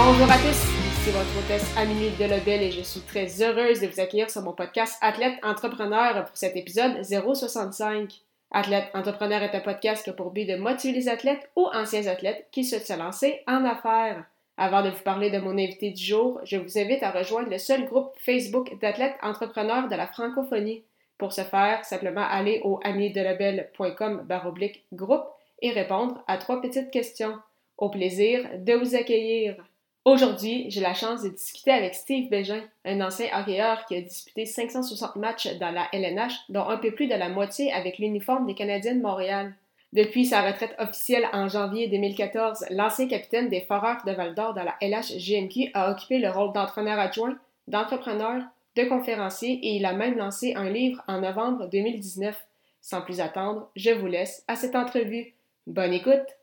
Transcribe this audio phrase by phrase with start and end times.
[0.00, 3.98] Bonjour à tous, ici votre hôtesse Amélie Delobel et je suis très heureuse de vous
[3.98, 8.08] accueillir sur mon podcast Athlète Entrepreneur pour cet épisode 065.
[8.52, 12.06] Athlète Entrepreneur est un podcast qui a pour but de motiver les athlètes ou anciens
[12.06, 14.24] athlètes qui souhaitent se lancer en affaires.
[14.56, 17.58] Avant de vous parler de mon invité du jour, je vous invite à rejoindre le
[17.58, 20.84] seul groupe Facebook d'athlètes entrepreneurs de la francophonie.
[21.18, 25.26] Pour ce faire, simplement aller au amiedelabel.com baroblique groupe
[25.60, 27.36] et répondre à trois petites questions.
[27.76, 29.56] Au plaisir de vous accueillir.
[30.04, 34.46] Aujourd'hui, j'ai la chance de discuter avec Steve Bégin, un ancien hockeyeur qui a disputé
[34.46, 38.54] 560 matchs dans la LNH, dont un peu plus de la moitié avec l'uniforme des
[38.54, 39.54] Canadiens de Montréal.
[39.92, 44.76] Depuis sa retraite officielle en janvier 2014, l'ancien capitaine des Foreurs de Val-d'Or dans la
[44.80, 48.42] LHGMQ a occupé le rôle d'entraîneur adjoint, d'entrepreneur,
[48.76, 52.36] de conférencier et il a même lancé un livre en novembre 2019.
[52.80, 55.34] Sans plus attendre, je vous laisse à cette entrevue.
[55.66, 56.37] Bonne écoute!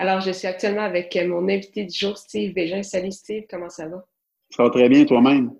[0.00, 2.84] Alors, je suis actuellement avec euh, mon invité du jour, Steve Bégin.
[2.84, 4.06] Salut Steve, comment ça va?
[4.48, 5.52] Ça va très bien toi-même?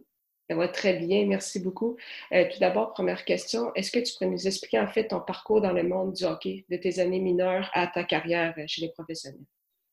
[0.48, 1.96] Ça va très bien, merci beaucoup.
[2.32, 5.60] Euh, tout d'abord, première question, est-ce que tu pourrais nous expliquer en fait ton parcours
[5.60, 8.92] dans le monde du hockey, de tes années mineures à ta carrière euh, chez les
[8.92, 9.40] professionnels?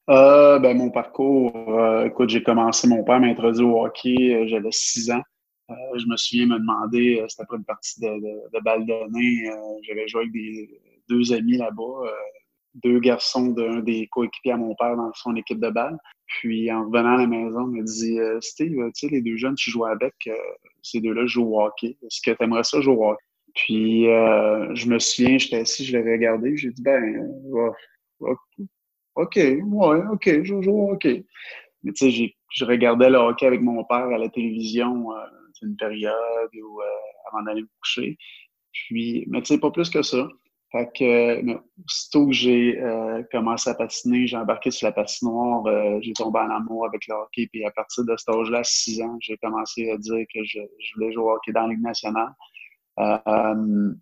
[0.07, 1.51] ben, mon parcours,
[2.05, 5.23] écoute, j'ai commencé, mon père m'a introduit au hockey, j'avais six ans.
[5.69, 9.49] je me souviens me demander, c'était après une partie de, de, de balle donnée,
[9.81, 10.69] j'avais joué avec des,
[11.09, 12.11] deux amis là-bas,
[12.83, 15.97] deux garçons d'un des coéquipiers à mon père dans son équipe de balle.
[16.27, 19.37] Puis en revenant à la maison, il m'a dit euh, Steve, tu sais, les deux
[19.37, 20.33] jeunes, tu joues avec, euh,
[20.81, 21.97] ces deux-là jouent au hockey.
[22.01, 23.23] Est-ce que tu aimerais ça jouer au hockey?
[23.53, 27.25] Puis euh, je me souviens, j'étais assis, je l'ai regardé, j'ai dit ben
[29.15, 31.25] OK, ouais, OK, je joue au hockey.
[31.83, 35.07] Mais tu sais, je regardais le hockey avec mon père à la télévision,
[35.53, 36.13] c'est une période
[36.53, 36.81] où,
[37.31, 38.17] avant d'aller me coucher.
[38.73, 40.27] Puis, mais tu sais, pas plus que ça.
[40.75, 45.99] Fait que, aussitôt que j'ai euh, commencé à patiner, j'ai embarqué sur la patinoire, euh,
[46.01, 47.47] j'ai tombé en amour avec le hockey.
[47.49, 50.59] Puis à partir de cet âge-là, 6 ans, j'ai commencé à dire que je,
[50.95, 52.27] voulais jouer au hockey dans la Ligue nationale.
[52.99, 53.93] Euh,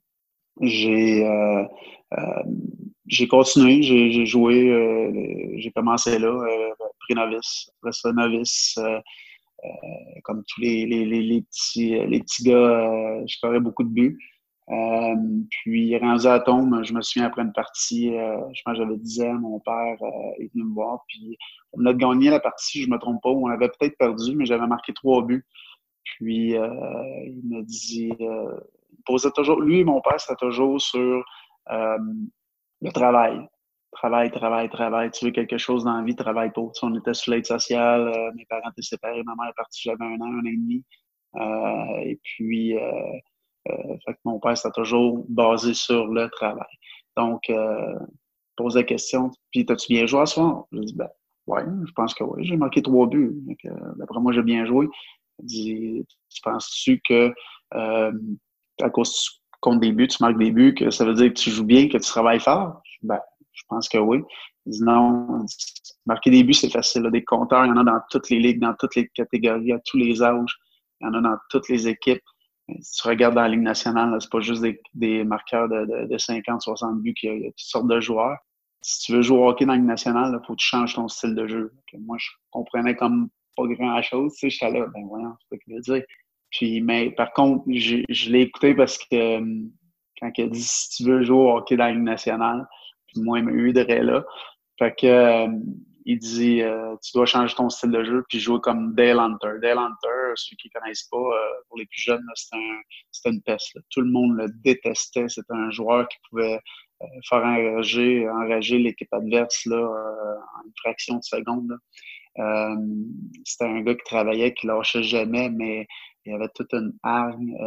[3.08, 6.34] j'ai continué, j'ai joué, j'ai commencé là,
[7.02, 8.80] pré-novice, après ça, novice.
[10.24, 10.88] comme tous les,
[11.52, 14.18] petits, les petits gars, je ferais beaucoup de buts.
[14.70, 15.16] Euh,
[15.50, 19.22] puis, rendu à tombe, je me souviens après une partie, euh, je pense j'avais 10
[19.24, 21.04] ans, mon père euh, est venu me voir.
[21.08, 21.38] Puis,
[21.74, 24.68] on a gagné la partie, je me trompe pas, on avait peut-être perdu, mais j'avais
[24.68, 25.46] marqué trois buts.
[26.04, 31.24] Puis, il me dit, il posait toujours, lui et mon père, c'était toujours sur
[31.70, 33.48] le travail.
[33.92, 35.12] Travail, travail, travail.
[35.12, 36.72] Tu veux quelque chose dans la vie, travaille pour.
[36.74, 40.04] Tu on était sur l'aide sociale, mes parents étaient séparés, ma mère est partie, j'avais
[40.04, 40.84] un an, un an et demi.
[42.06, 43.20] et puis, euh,
[43.68, 46.66] fait que mon père, c'était toujours basé sur le travail.
[47.18, 48.00] Donc, euh,
[48.56, 50.66] pose la question, puis t'as-tu bien joué à ce soir?
[50.72, 51.10] Je dis, ben,
[51.48, 52.46] ouais, je pense que oui.
[52.46, 53.34] J'ai marqué trois buts.
[53.98, 54.88] D'après moi, j'ai bien joué.
[55.40, 57.34] Il dit, tu penses-tu que
[57.76, 58.12] euh,
[58.82, 59.32] à cause tu
[59.62, 61.88] comptes des buts, tu marques des buts, que ça veut dire que tu joues bien,
[61.88, 62.82] que tu travailles fort?
[63.02, 63.20] Ben,
[63.54, 64.20] je pense que oui.
[64.66, 65.46] Il dit non,
[66.06, 67.10] marquer des buts, c'est facile.
[67.12, 69.80] Des compteurs, il y en a dans toutes les ligues, dans toutes les catégories, à
[69.86, 70.56] tous les âges.
[71.02, 72.24] Il y en a dans toutes les équipes.
[72.82, 74.64] Si tu regardes dans la Ligue nationale, c'est pas juste
[74.94, 78.38] des, marqueurs de, 50, 60 buts, il y, a, toutes sortes de joueurs.
[78.82, 80.96] Si tu veux jouer au hockey dans la Ligue nationale, il faut que tu changes
[80.96, 81.74] ton style de jeu.
[82.00, 84.34] moi, je comprenais comme pas grand-chose.
[84.34, 86.04] Tu sais, j'étais là, ben voyons, c'est ce qu'il veut dire.
[86.52, 89.64] Puis, mais par contre, je, l'ai écouté parce que euh,
[90.20, 92.68] quand il a dit si tu veux jouer au hockey dans la Ligue nationale,
[93.08, 94.24] puis moi, il m'a eu là.
[94.80, 95.48] Fait que euh,
[96.06, 99.60] il dit euh, tu dois changer ton style de jeu puis jouer comme Dale Hunter.
[99.62, 103.42] Dale Hunter, ceux qui ne connaissent pas, euh, pour les plus jeunes, c'était un, une
[103.42, 103.78] peste.
[103.90, 105.28] Tout le monde le détestait.
[105.30, 106.60] C'était un joueur qui pouvait
[107.02, 111.78] euh, faire enrager, enrager l'équipe adverse là, en une fraction de seconde.
[113.46, 115.88] c'était un gars qui travaillait, qui lâchait jamais, mais
[116.26, 117.58] il avait toute une hargne,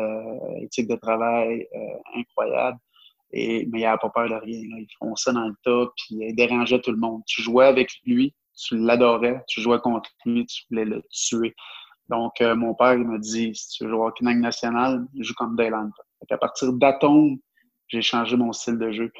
[0.62, 1.68] éthique de travail
[2.14, 2.78] incroyable.
[3.32, 4.60] Et, mais il n'avait pas peur de rien.
[4.60, 7.22] Il fonçait dans le tas, puis il dérangeait tout le monde.
[7.26, 11.54] Tu jouais avec lui, tu l'adorais, tu jouais contre lui, tu voulais le tuer.
[12.08, 15.34] Donc, euh, mon père, il m'a dit, si tu veux jouer au hockey national, joue
[15.34, 15.74] comme Dale
[16.30, 17.38] À partir d'Atome,
[17.88, 19.12] j'ai changé mon style de jeu.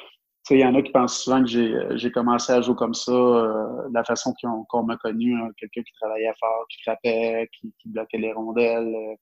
[0.50, 3.94] il y en a qui pensent souvent que j'ai commencé à jouer comme ça, de
[3.94, 8.18] la façon qu'on m'a connu, hein, quelqu'un qui travaillait fort, qui frappait, qui, qui bloquait
[8.18, 9.16] les rondelles,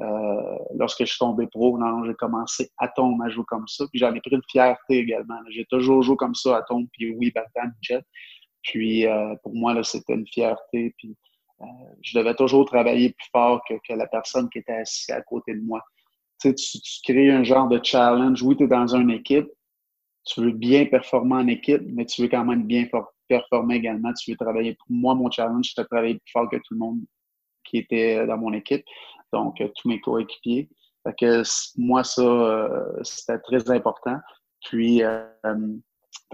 [0.00, 3.84] euh, lorsque je suis tombé pro, non, j'ai commencé à tomber à jouer comme ça.
[3.90, 5.38] Puis j'en ai pris une fierté également.
[5.50, 8.02] J'ai toujours joué comme ça à tombe, puis oui, Batman, jet.
[8.62, 10.94] Puis euh, pour moi, là, c'était une fierté.
[10.98, 11.14] Puis euh,
[12.02, 15.60] je devais toujours travailler plus fort que, la personne qui était assise à côté de
[15.60, 15.80] moi.
[16.40, 18.42] Tu, sais, tu, crées un genre de challenge.
[18.42, 19.48] Oui, tu es dans une équipe.
[20.26, 22.86] Tu veux bien performer en équipe, mais tu veux quand même bien
[23.28, 24.12] performer également.
[24.14, 24.74] Tu veux travailler.
[24.74, 27.00] Pour moi, mon challenge, c'était de travailler plus fort que tout le monde
[27.64, 28.84] qui était dans mon équipe
[29.34, 30.68] donc euh, tous mes coéquipiers.
[31.02, 31.42] Fait que
[31.76, 34.18] moi, ça, euh, c'était très important.
[34.64, 35.26] Puis, euh,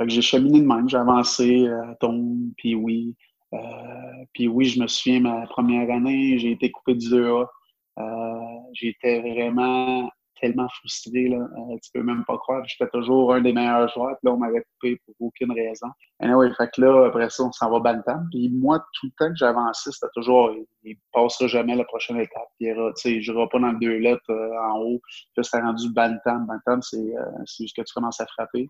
[0.06, 3.16] j'ai cheminé de même, j'ai avancé à ton, puis oui.
[4.32, 7.46] Puis oui, je me souviens, ma première année, j'ai été coupé du 2A.
[8.72, 10.10] J'étais vraiment
[10.40, 11.36] tellement frustré, là.
[11.36, 12.62] Euh, tu peux même pas croire.
[12.66, 15.88] J'étais toujours un des meilleurs joueurs, puis là, on m'avait coupé pour aucune raison.
[16.20, 18.26] Et anyway, fait que là, après ça, on s'en va Bantam.
[18.30, 20.52] Puis moi, tout le temps que j'avançais, c'était toujours,
[20.82, 22.48] il, passera jamais la prochaine étape.
[22.58, 22.72] Il
[23.20, 25.00] je pas dans le deux lettres euh, en haut.
[25.04, 26.46] Puis là, c'était rendu Bantam.
[26.46, 27.24] Bantam, c'est euh,
[27.58, 28.68] juste que tu commences à frapper.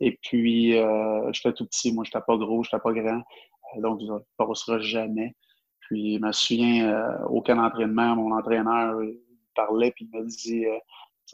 [0.00, 1.92] Et puis, euh, j'étais tout petit.
[1.92, 3.22] Moi, j'étais pas gros, j'étais pas grand.
[3.76, 5.34] Donc, ne passera jamais.
[5.80, 8.98] Puis, je me souviens, aucun entraînement, mon entraîneur
[9.54, 10.66] parlait, puis il m'a dit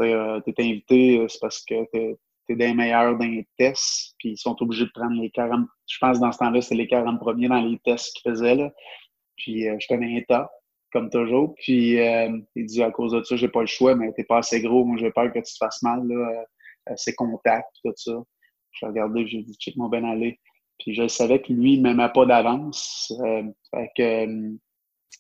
[0.01, 4.15] euh, tu es invité, euh, c'est parce que tu es, des meilleurs dans les tests,
[4.19, 5.67] puis ils sont obligés de prendre les 40.
[5.89, 8.55] Je pense dans ce temps-là, c'est les 40 premiers dans les tests qu'ils faisaient.
[8.55, 8.71] Là.
[9.37, 10.51] Puis euh, je tenais un tas,
[10.93, 11.55] comme toujours.
[11.63, 14.39] Puis euh, il dit à cause de ça, j'ai pas le choix, mais t'es pas
[14.39, 14.85] assez gros.
[14.85, 16.07] Moi, j'ai peur que tu te fasses mal.
[16.07, 16.45] Là.
[16.97, 18.23] c'est contact, tout ça.
[18.73, 20.39] Je regardé, j'ai dit, check mon ben aller.
[20.79, 23.13] Puis je savais que lui, il m'aimait pas d'avance.
[23.71, 24.27] fait que,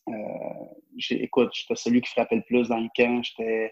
[0.08, 0.64] euh,
[1.10, 3.22] écoute, j'étais celui qui frappait le plus dans le camp.
[3.22, 3.70] J'étais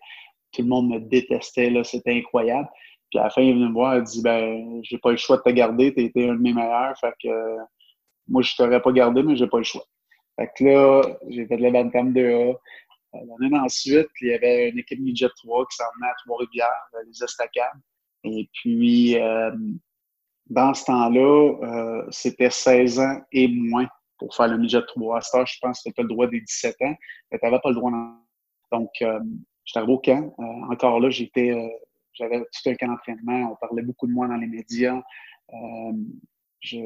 [0.53, 2.69] tout le monde me détestait, là, c'était incroyable.
[3.11, 5.17] Puis à la fin, il est venu me voir, il dit Ben, j'ai pas le
[5.17, 7.59] choix de te garder, tu été un de mes meilleurs, fait que euh,
[8.29, 9.85] moi, je t'aurais pas gardé, mais j'ai pas le choix.
[10.37, 12.57] Fait que là, j'ai fait de la Bantam 2A.
[13.15, 17.03] Euh, l'année ensuite, il y avait une équipe Midget 3 qui s'en à Trois-Rivières, euh,
[17.07, 17.81] les Estacades.
[18.25, 19.17] Et puis,
[20.47, 23.87] dans ce temps-là, c'était 16 ans et moins
[24.19, 25.19] pour faire le Midget 3.
[25.19, 26.95] À ce je pense que tu le droit des 17 ans,
[27.31, 27.91] mais tu n'avais pas le droit.
[28.71, 28.91] Donc,
[29.65, 30.35] J'étais arrivé au camp.
[30.39, 31.69] Euh, encore là, j'étais, euh,
[32.15, 33.53] j'avais tout un camp d'entraînement.
[33.53, 35.01] On parlait beaucoup de moi dans les médias.
[35.53, 35.93] Euh,
[36.61, 36.79] je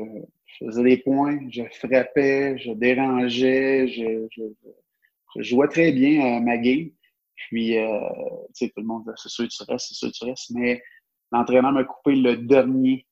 [0.58, 6.90] faisais des points, je frappais, je dérangeais, je, je, jouais très bien ma game.
[7.34, 10.14] Puis, tu sais, tout le monde disait, c'est sûr que tu restes, c'est sûr que
[10.14, 10.50] tu restes.
[10.50, 10.82] Mais
[11.30, 13.05] l'entraîneur m'a coupé le dernier.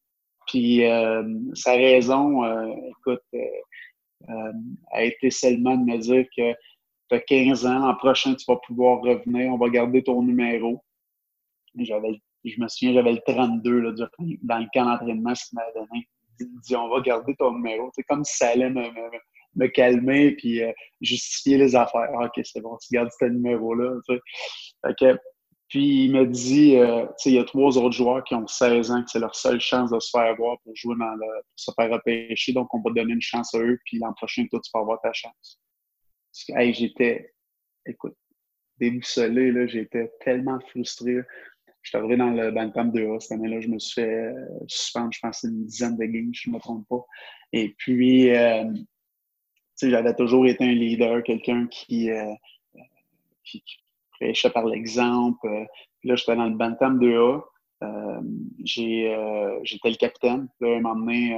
[0.47, 0.83] Puis,
[1.55, 2.45] sa raison,
[2.91, 3.23] écoute,
[4.93, 6.55] a été seulement de me dire que
[7.09, 10.83] tu as 15 ans, l'an prochain, tu vas pouvoir revenir, on va garder ton numéro.
[11.77, 13.93] J'avais, je me souviens, j'avais le 32 là,
[14.43, 16.09] dans le camp d'entraînement, ce qu'il m'avait donné.
[16.41, 17.91] Il dit, on va garder ton numéro.
[17.95, 18.85] C'est comme si ça allait me,
[19.55, 22.09] me, calmer puis euh, justifier les affaires.
[22.19, 24.01] Ah, OK, c'est bon, tu gardes ce numéro-là.
[25.69, 29.03] Puis il me dit, euh, il y a trois autres joueurs qui ont 16 ans,
[29.03, 31.27] que c'est leur seule chance de se faire voir pour jouer dans le,
[31.57, 32.53] se faire repêcher.
[32.53, 35.01] Donc, on va donner une chance à eux, puis l'an prochain, toi, tu vas avoir
[35.01, 35.59] ta chance
[36.73, 37.33] j'étais,
[37.87, 38.17] écoute,
[38.79, 41.19] déboussolé, là, j'étais tellement frustré.
[41.83, 45.13] Je suis arrivé dans le Bantam 2A cette année-là, je me suis fait euh, suspendre,
[45.13, 47.05] je pense, une dizaine de games, je ne me trompe pas.
[47.53, 48.65] Et puis, euh,
[49.81, 52.33] j'avais toujours été un leader, quelqu'un qui, euh,
[53.45, 53.63] qui,
[54.25, 55.47] prêchait par l'exemple.
[56.05, 57.43] là, j'étais dans le Bantam 2A.
[58.65, 60.49] j'étais le capitaine.
[60.61, 61.37] Là, un moment donné,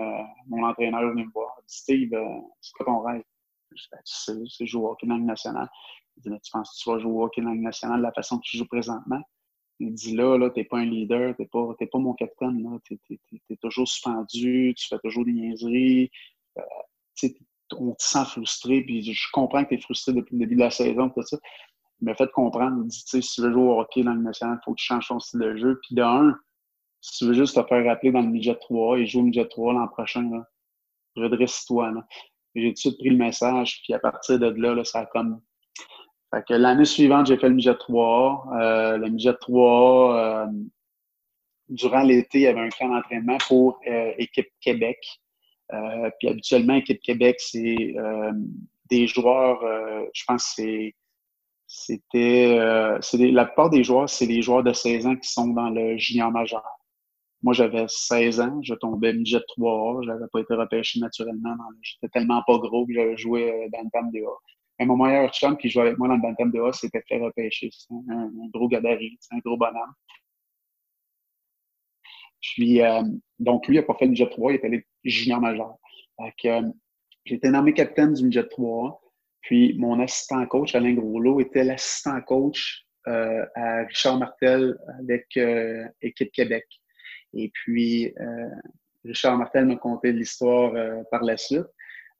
[0.48, 1.56] mon entraîneur est venu me voir.
[1.62, 2.10] Il dit Steve,
[2.60, 3.22] c'est quoi ton rêve?
[4.04, 5.68] c'est jouer au hockey dans nationale.
[6.16, 8.12] Il dit, mais tu penses que tu vas jouer au hockey dans nationale de la
[8.12, 9.20] façon que tu joues présentement?
[9.78, 12.78] Il dit, là, là, t'es pas un leader, t'es pas, pas mon capitaine, là.
[12.88, 12.98] T'es,
[13.50, 16.10] es, toujours suspendu, tu fais toujours des niaiseries.
[16.56, 16.62] Euh,
[17.72, 20.60] on te sent frustré, puis je comprends que tu es frustré depuis le début de
[20.60, 21.36] la saison, tout ça.
[22.00, 24.58] Il m'a fait comprendre, il dit, si tu veux jouer au hockey dans le national,
[24.60, 25.80] il faut que tu changes ton style de jeu.
[25.82, 26.36] Puis de un,
[27.00, 29.46] si tu veux juste te faire rappeler dans le midget 3 et jouer au midget
[29.46, 30.28] 3 l'an prochain,
[31.14, 31.92] redresse-toi.
[32.54, 35.06] J'ai tout de suite pris le message, puis à partir de là, là ça a
[35.06, 35.40] comme.
[36.34, 40.46] Fait que l'année suivante, j'ai fait le midget 3 euh, le midget 3 euh,
[41.68, 44.98] durant l'été, il y avait un camp d'entraînement pour euh, Équipe Québec.
[45.72, 47.94] Euh, puis habituellement, Équipe Québec, c'est
[48.88, 49.60] des joueurs,
[50.12, 50.90] je pense que
[51.76, 52.56] c'était.
[52.56, 56.30] la plupart des joueurs, c'est des joueurs de 16 ans qui sont dans le junior
[56.30, 56.64] majeur.
[57.42, 61.54] Moi, j'avais 16 ans, je tombais midget 3A, je n'avais pas été repêché naturellement.
[61.82, 64.36] J'étais tellement pas gros que j'avais joué euh, dans le Bantam 2A.
[64.78, 67.70] Et mon meilleur chum qui jouait avec moi dans le Bantam 2A, c'était fait repêcher.
[67.72, 69.94] C'est un, gros gabarit, c'est un gros bonhomme.
[72.40, 73.02] Puis, euh,
[73.38, 75.76] Donc, lui, il n'a pas fait le jet 3, il est allé junior majeur.
[76.20, 76.62] Euh,
[77.24, 79.00] j'ai été nommé capitaine du jet 3.
[79.46, 85.84] Puis, mon assistant coach, Alain Groslot, était l'assistant coach euh, à Richard Martel avec euh,
[86.02, 86.64] Équipe Québec.
[87.34, 88.12] Et puis,
[89.04, 90.72] Richard Martel m'a conté l'histoire
[91.10, 91.66] par la suite.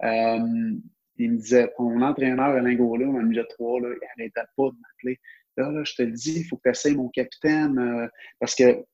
[0.02, 4.68] il me disait, mon entraîneur Alain Groslot, dans le jet 3, là, il n'arrêtait pas
[4.68, 5.20] de m'appeler.
[5.56, 8.10] Là, là, je te le dis, il faut que tu essayes mon capitaine.
[8.38, 8.84] parce que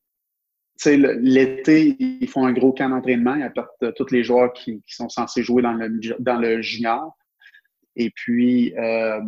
[0.90, 3.34] l'été, ils font un gros camp d'entraînement.
[3.34, 7.16] Ils apportent euh, tous les joueurs qui, sont censés jouer dans le, dans le junior.
[7.96, 9.20] Et puis, euh,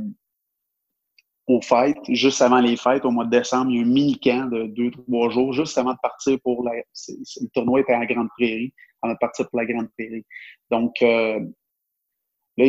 [1.46, 4.46] aux fêtes, juste avant les fêtes, au mois de décembre, il y a un mini-camp
[4.50, 6.72] de deux, trois jours, juste avant de partir pour la.
[6.74, 10.24] Le tournoi était à Grande Prairie, avant de partir pour la Grande Prairie.
[10.70, 11.40] Donc, euh,
[12.56, 12.64] là,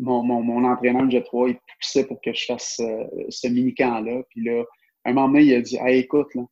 [0.00, 2.80] mon, entraîneur de J3, il poussait pour que je fasse
[3.28, 4.22] ce mini-camp-là.
[4.30, 4.64] Puis là,
[5.04, 6.42] un moment donné, il a dit écoute, là,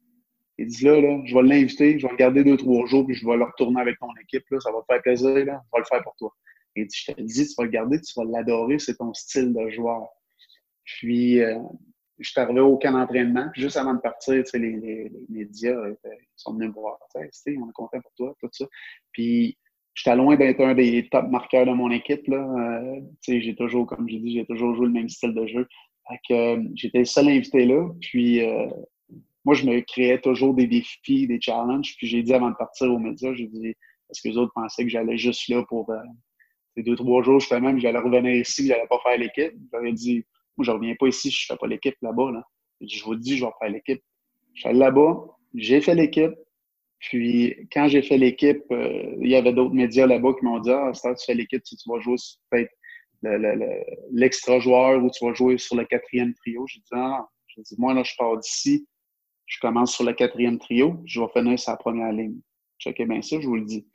[0.58, 3.14] il dit là, là, je vais l'inviter, je vais le garder deux, trois jours, puis
[3.14, 4.44] je vais le retourner avec ton équipe.
[4.50, 6.32] Là, ça va te faire plaisir, là, je vais le faire pour toi.
[6.76, 9.52] Dit, je te le dis, tu vas le garder, tu vas l'adorer, c'est ton style
[9.52, 10.08] de joueur.
[10.84, 11.58] Puis, euh,
[12.18, 16.68] je suis arrivé au camp d'entraînement, juste avant de partir, les, médias ils sont venus
[16.68, 16.98] me voir.
[17.14, 18.66] Tu sais, on est content pour toi, tout ça.
[19.12, 19.56] Puis,
[19.94, 22.26] j'étais loin d'être un des top marqueurs de mon équipe.
[22.28, 22.38] Là.
[22.38, 25.46] Euh, tu sais, j'ai toujours, comme j'ai dit, j'ai toujours joué le même style de
[25.46, 25.66] jeu.
[26.30, 27.88] Euh, j'étais le seul invité là.
[28.00, 28.68] Puis, euh,
[29.44, 31.96] moi, je me créais toujours des défis, des challenges.
[31.96, 33.74] Puis j'ai dit avant de partir aux médias, j'ai dit,
[34.08, 35.96] parce que les autres pensaient que j'allais juste là pour euh,
[36.82, 39.52] deux, trois jours, je même, j'allais revenir ici, j'allais pas faire l'équipe.
[39.72, 40.24] J'avais dit,
[40.56, 42.30] moi, je reviens pas ici, je fais pas l'équipe là-bas.
[42.32, 42.42] Là.
[42.80, 44.02] Je vous dis, je vais faire l'équipe.
[44.54, 46.32] Je suis allé là-bas, j'ai fait l'équipe.
[47.00, 50.70] Puis quand j'ai fait l'équipe, euh, il y avait d'autres médias là-bas qui m'ont dit
[50.70, 52.16] Ah, c'est tu fais l'équipe, tu, vas jouer
[52.50, 52.70] peut-être
[54.10, 56.66] l'extra joueur ou tu vas jouer sur le quatrième trio.
[56.66, 58.86] J'ai dit Ah, j'ai dit, moi, là, je pars d'ici
[59.46, 62.40] je commence sur le quatrième trio, je vais finir sa première ligne.
[62.78, 63.86] Checkez bien ça, je vous le dis.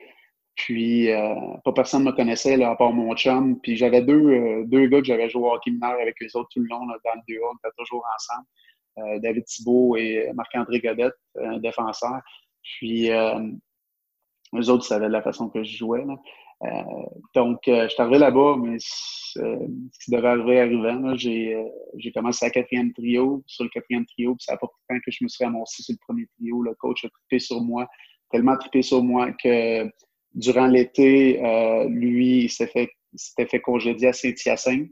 [0.59, 3.59] Puis, euh, pas personne ne me connaissait, là, à part mon chum.
[3.61, 6.49] Puis, j'avais deux, euh, deux gars que j'avais joué au hockey mineur avec eux autres
[6.51, 8.45] tout le long, là, dans le duo, on était toujours ensemble.
[8.97, 12.19] Euh, David Thibault et Marc-André Godette, un défenseur.
[12.61, 16.03] Puis, eux autres savaient de la façon que je jouais.
[16.05, 16.15] Là.
[16.63, 16.83] Euh,
[17.35, 22.45] donc, euh, je suis arrivé là-bas, mais euh, ce qui devait arriver arrivant, j'ai commencé
[22.45, 25.23] à quatrième trio, sur le quatrième trio, puis ça n'a pas pris temps que je
[25.23, 26.61] me suis ramassé sur le premier trio.
[26.61, 27.87] Le coach a trippé sur moi,
[28.29, 29.89] tellement trippé sur moi que
[30.35, 31.39] durant l'été,
[31.89, 32.89] lui, il s'était
[33.35, 34.89] fait, fait congédier à Saint-Hyacinthe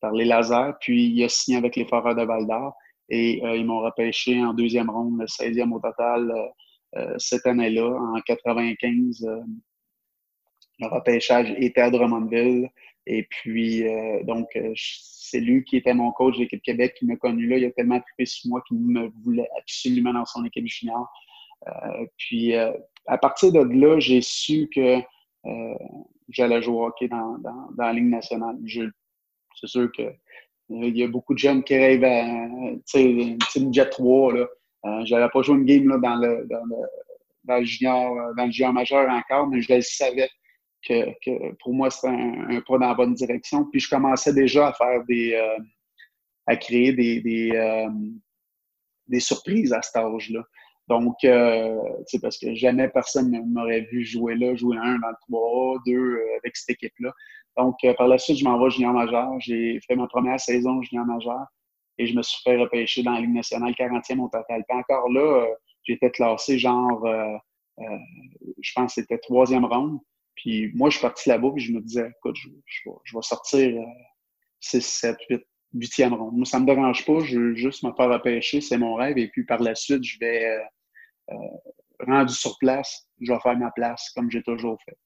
[0.00, 2.74] par les lasers, puis il a signé avec les Foreurs de Val-d'Or
[3.08, 6.32] et ils m'ont repêché en deuxième ronde, le 16e au total
[7.18, 9.26] cette année-là, en 95
[10.78, 12.68] le repêchage était à Drummondville.
[13.06, 17.06] Et puis, euh, donc, euh, c'est lui qui était mon coach de l'équipe Québec qui
[17.06, 17.58] m'a connu là.
[17.58, 21.08] Il a tellement trippé sur moi qu'il me voulait absolument dans son équipe junior.
[21.68, 22.52] Euh, puis,
[23.06, 24.98] à partir de là, j'ai su que
[26.28, 28.56] j'allais jouer au hockey dans, dans, dans la Ligue nationale.
[29.54, 30.02] C'est sûr que
[30.68, 34.32] il y a beaucoup de jeunes qui rêvent à une Jet 3.
[34.32, 34.46] Là.
[34.84, 36.76] Euh, pas joué une game là, dans, le, dans, le,
[37.44, 40.28] dans, le, junior, dans le junior majeur encore, mais je le savais
[40.86, 43.64] que, pour moi, c'était un, pas dans la bonne direction.
[43.66, 45.34] Puis je commençais déjà à faire des.
[45.34, 45.62] Euh,
[46.48, 47.88] à créer des, euh,
[49.08, 50.44] des, surprises à cet âge-là.
[50.88, 51.76] Donc, euh,
[52.06, 55.78] c'est parce que jamais personne ne m'aurait vu jouer là, jouer un dans le 3
[55.84, 57.12] deux avec cette équipe-là.
[57.56, 59.32] Donc, par la suite, je m'en vais junior majeur.
[59.40, 61.44] J'ai fait ma première saison junior majeur
[61.98, 64.62] et je me suis fait repêcher dans la Ligue nationale 40e au total.
[64.68, 65.46] Puis encore là,
[65.82, 67.04] j'étais classé genre,
[67.78, 69.98] je pense que c'était troisième ronde.
[70.36, 73.82] Puis moi, je suis parti là-bas, puis je me disais, écoute, je, je, vais sortir
[74.60, 75.42] 6, 7, 8,
[75.74, 76.36] 8e ronde.
[76.36, 79.18] Moi, ça me dérange pas, je veux juste me faire repêcher, c'est mon rêve.
[79.18, 80.64] Et puis par la suite, je vais, euh, euh,
[82.06, 84.96] rendu sur place, je vais faire ma place, comme j'ai toujours fait.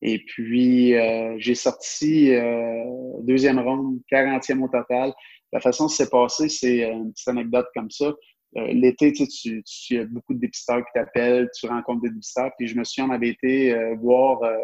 [0.00, 2.84] Et puis, euh, j'ai sorti euh,
[3.22, 5.12] deuxième ronde, 40e au total.
[5.52, 8.12] La façon dont c'est passé, c'est une petite anecdote comme ça.
[8.56, 12.50] Euh, l'été, tu, tu, tu, as beaucoup de dépisteurs qui t'appellent, tu rencontres des dépisteurs.
[12.56, 14.56] Puis je me souviens, on avait été euh, voir euh,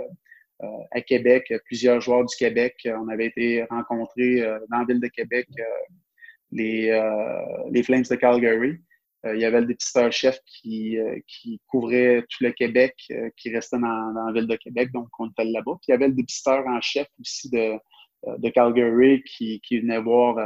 [0.93, 2.75] à Québec plusieurs joueurs du Québec.
[2.87, 5.47] On avait été rencontrer dans la ville de Québec
[6.53, 6.99] les,
[7.71, 8.79] les Flames de Calgary.
[9.33, 12.95] Il y avait le dépisteur-chef qui, qui couvrait tout le Québec,
[13.37, 15.73] qui restait dans, dans, la ville de Québec, donc on était là-bas.
[15.81, 17.75] Puis il y avait le dépisteur en chef aussi de,
[18.27, 20.39] de Calgary qui, qui venait voir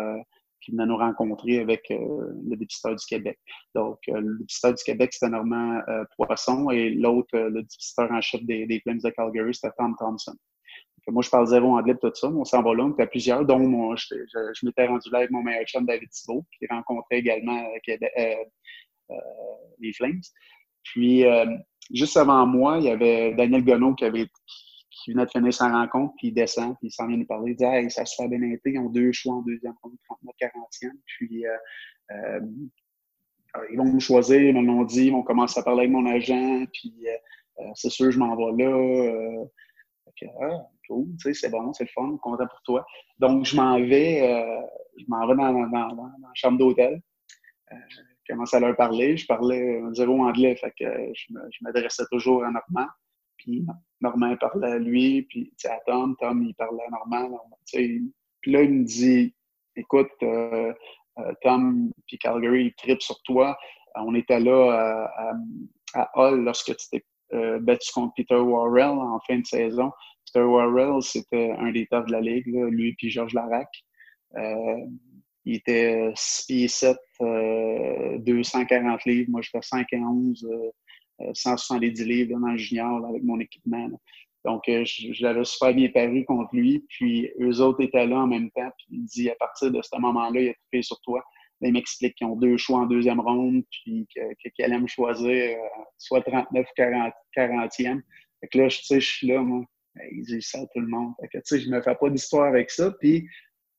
[0.60, 3.38] qui venait nous rencontrer avec euh, le dépisteur du Québec.
[3.74, 8.20] Donc, euh, le dépisteur du Québec, c'était Normand euh, Poisson et l'autre, le dépisteur en
[8.20, 10.34] chef des, des Flames de Calgary, c'était Tom Thompson.
[11.10, 12.84] Moi, je parle zéro anglais de tout ça, on s'en va là.
[12.84, 16.08] On était plusieurs, dont moi, je, je, m'étais rendu là avec mon meilleur chum David
[16.10, 17.62] Thibault, qui rencontrait également
[19.78, 20.20] les Flames.
[20.84, 21.24] Puis,
[21.92, 24.28] juste avant moi, il y avait Daniel Gonneau qui avait
[25.12, 27.52] venait de finir sa rencontre, puis il descend, puis il s'en vient nous parler.
[27.52, 29.96] Il dit hey, ça se fait bien été, ils ont deux choix en deuxième ronde,
[30.04, 30.90] 39 40e.
[31.06, 31.56] Puis euh,
[32.10, 32.40] euh,
[33.70, 36.64] ils vont nous choisir, ils m'ont dit, ils vont commencer à parler avec mon agent,
[36.72, 39.46] puis euh, c'est sûr, je m'en vais là.
[40.42, 40.68] ah,
[41.18, 42.86] c'est bon, c'est le fun, content pour toi.
[43.18, 44.20] Donc, je m'en vais,
[44.98, 47.00] je m'en vais dans, dans, dans, la chambre d'hôtel.
[47.70, 49.16] je commence à leur parler.
[49.16, 52.90] Je parlais zéro anglais, fait que je m'adressais toujours à Normand.
[53.36, 53.64] Puis
[54.00, 57.40] Normand parlait à lui, puis à Tom, Tom, il parlait à Normand.
[57.72, 58.12] puis
[58.46, 59.34] là, il me dit
[59.78, 60.74] Écoute, euh,
[61.18, 63.56] euh, Tom puis Calgary, ils trippent sur toi.
[63.96, 65.08] Euh, on était là
[65.94, 67.04] à, Hull lorsque tu t'es
[67.60, 69.92] battu contre Peter Warrell en fin de saison.
[70.32, 73.68] Peter Warrell, c'était un des tops de la Ligue, lui puis Georges Larac.
[75.44, 79.30] il était 6 pieds 7, 240 livres.
[79.30, 80.46] Moi, j'étais 5 et 11,
[81.34, 83.88] 170 livres dans le junior avec mon équipement.
[84.44, 86.84] Donc, euh, j'avais super bien paru contre lui.
[86.88, 88.70] Puis, eux autres étaient là en même temps.
[88.78, 91.22] Puis, il dit, à partir de ce moment-là, il a fait sur toi.
[91.60, 95.82] il m'explique qu'ils ont deux choix en deuxième ronde, puis qu'ils allaient me choisir euh,
[95.98, 98.00] soit 39 ou 40, 40e.
[98.40, 99.64] Fait que là, je, je suis là, moi.
[99.98, 101.14] Ben, il dit ça à tout le monde.
[101.20, 102.90] Fait que, tu sais, je me fais pas d'histoire avec ça.
[103.00, 103.28] Puis,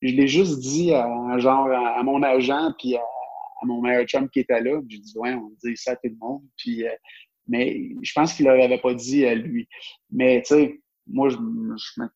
[0.02, 3.02] je l'ai juste dit à, genre, à, mon agent, puis à,
[3.64, 4.82] mon meilleur chum qui était là.
[4.90, 6.44] Je dis, ouais, on dit ça à tout le monde.
[6.58, 6.92] Puis, euh,
[7.48, 9.68] mais je pense qu'il ne l'avait pas dit à lui.
[10.12, 12.10] Mais tu sais, moi, je ne me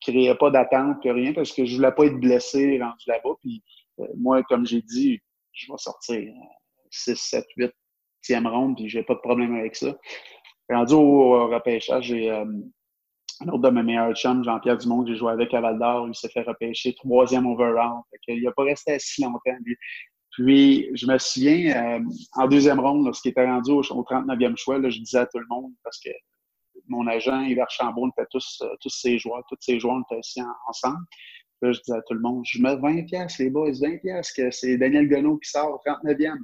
[0.00, 3.34] créais pas d'attente, rien, parce que je voulais pas être blessé rendu là-bas.
[3.40, 3.62] Puis
[4.00, 5.20] euh, moi, comme j'ai dit,
[5.52, 6.32] je vais sortir
[6.90, 7.72] 6, 7, 8
[8.30, 9.96] e ronde, puis j'ai pas de problème avec ça.
[10.70, 12.44] Rendu au, repêchage, j'ai euh,
[13.44, 16.08] un autre de mes meilleurs chums, Jean-Pierre Dumont, que j'ai joué avec à Val d'Or,
[16.08, 18.00] il s'est fait repêcher troisième overall.
[18.28, 19.40] il n'a pas resté si longtemps.
[20.32, 22.00] Puis, je me souviens, euh,
[22.32, 25.72] en deuxième ronde, lorsqu'il était rendu au, 39e choix, je disais à tout le monde,
[25.84, 26.10] parce que
[26.88, 30.42] mon agent, Yves Chambault, était tous, euh, tous ses joueurs, tous ses joueurs étaient assis
[30.68, 31.04] ensemble.
[31.62, 34.32] Là, je disais à tout le monde, je mets 20 pièces les boys, 20 pièces
[34.32, 36.38] que c'est Daniel Gonneau qui sort, 39e.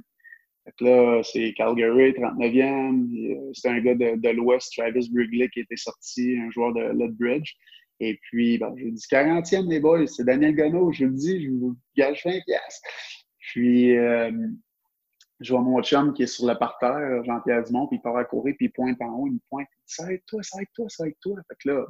[0.63, 3.47] Fait que là, c'est Calgary, 39e.
[3.47, 7.55] Euh, c'est un gars de, l'Ouest, Travis Brigley, qui était sorti, un joueur de Lethbridge.
[7.99, 11.49] Et puis, ben, j'ai dit 40e, les boys, c'est Daniel Gonneau, je le dis, je
[11.51, 12.81] vous gage 20 pièces.
[13.39, 14.31] Puis, euh,
[15.39, 18.25] je vois mon chum qui est sur le parterre, Jean-Pierre Dumont, puis il part à
[18.25, 19.67] courir, puis il pointe en haut, il me pointe.
[19.85, 21.35] Ça avec toi, ça avec toi, ça avec toi.
[21.47, 21.85] Fait que là,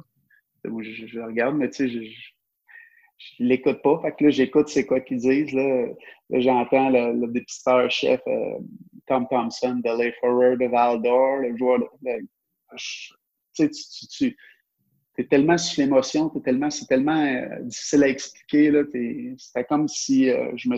[0.64, 2.31] je, je, regarde, mais tu sais, je, je,
[3.38, 4.00] l'écoute pas.
[4.02, 5.52] Fait que là, j'écoute c'est quoi qu'ils disent.
[5.52, 5.88] Là,
[6.30, 8.58] j'entends le, le dépisteur-chef euh,
[9.06, 11.86] Tom Thompson de Lay Forward de Val-d'Or, le joueur de.
[12.76, 13.08] tu
[13.54, 14.36] sais, tu, tu,
[15.18, 18.72] es tellement sous l'émotion, tellement, c'est tellement euh, difficile à expliquer.
[19.38, 20.76] C'était comme si euh, je me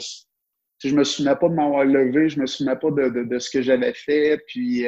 [0.79, 3.95] je me souvenais pas de m'avoir levé, je me souvenais pas de, ce que j'avais
[3.95, 4.85] fait, puis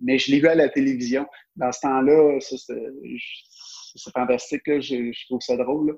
[0.00, 1.26] mais je l'ai vu à la télévision.
[1.54, 2.38] Dans ce temps-là,
[3.98, 5.96] c'est fantastique, je, trouve ça drôle.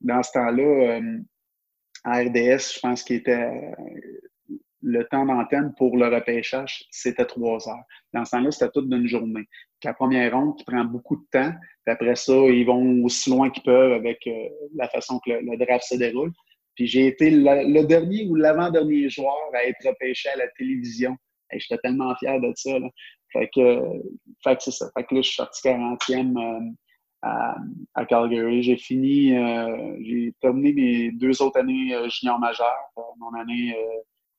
[0.00, 1.18] Dans ce temps-là, euh,
[2.04, 3.48] à RDS, je pense qu'il était
[4.82, 7.84] le temps d'antenne pour le repêchage, c'était trois heures.
[8.12, 9.44] Dans ce temps-là, c'était toute d'une journée.
[9.84, 11.52] La première ronde qui prend beaucoup de temps,
[11.84, 14.28] puis après ça, ils vont aussi loin qu'ils peuvent avec
[14.74, 16.32] la façon que le draft se déroule.
[16.74, 21.16] Puis j'ai été le, dernier ou l'avant-dernier joueur à être repêché à la télévision.
[21.52, 22.78] Et j'étais tellement fier de ça.
[22.78, 22.88] Là.
[23.32, 23.82] Fait que,
[24.42, 24.90] fait que c'est ça.
[24.96, 26.74] Fait que là, je suis sorti 40e
[27.24, 27.52] euh,
[27.94, 28.62] à, Calgary.
[28.62, 33.76] J'ai fini, euh, j'ai terminé mes deux autres années euh, junior majeures, mon année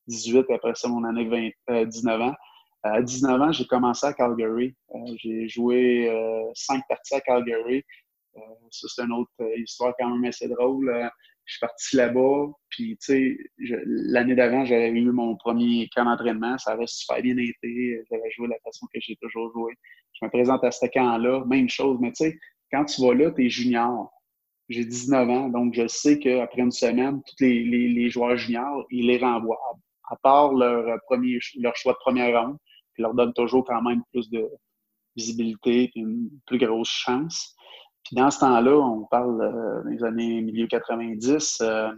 [0.08, 2.34] 18, après ça, mon année 20, 19 ans.
[2.82, 4.74] À 19 ans, j'ai commencé à Calgary.
[5.16, 6.10] j'ai joué
[6.54, 7.82] cinq parties à Calgary.
[8.70, 11.10] ça, c'est une autre histoire quand même assez drôle
[11.46, 16.56] je suis parti là-bas, puis tu sais, l'année d'avant, j'avais eu mon premier camp d'entraînement,
[16.56, 19.74] ça avait super bien été, j'avais joué de la façon que j'ai toujours joué.
[20.14, 22.38] Je me présente à ce camp-là, même chose, mais tu sais,
[22.74, 24.10] quand tu vas là, tu es junior.
[24.68, 29.18] J'ai 19 ans, donc je sais qu'après une semaine, tous les, joueurs juniors, ils les
[29.18, 29.60] renvoient,
[30.08, 32.56] à part leur, premier, leur choix de première ronde,
[32.98, 34.50] ils leur donnent toujours quand même plus de
[35.16, 37.54] visibilité et une plus grosse chance.
[38.04, 41.92] Puis dans ce temps-là, on parle euh, des années milieu 90, euh,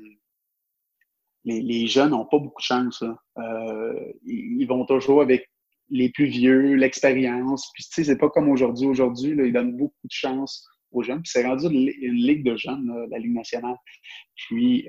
[1.44, 3.02] les, jeunes n'ont pas beaucoup de chance.
[3.38, 5.48] Euh, ils, vont toujours avec
[5.90, 7.70] les plus vieux, l'expérience.
[7.74, 8.86] Puis tu sais, c'est pas comme aujourd'hui.
[8.86, 11.22] Aujourd'hui, ils donnent beaucoup de chance aux jeunes.
[11.22, 13.76] Puis c'est rendu une, ligue de jeunes, la Ligue nationale.
[14.34, 14.88] Puis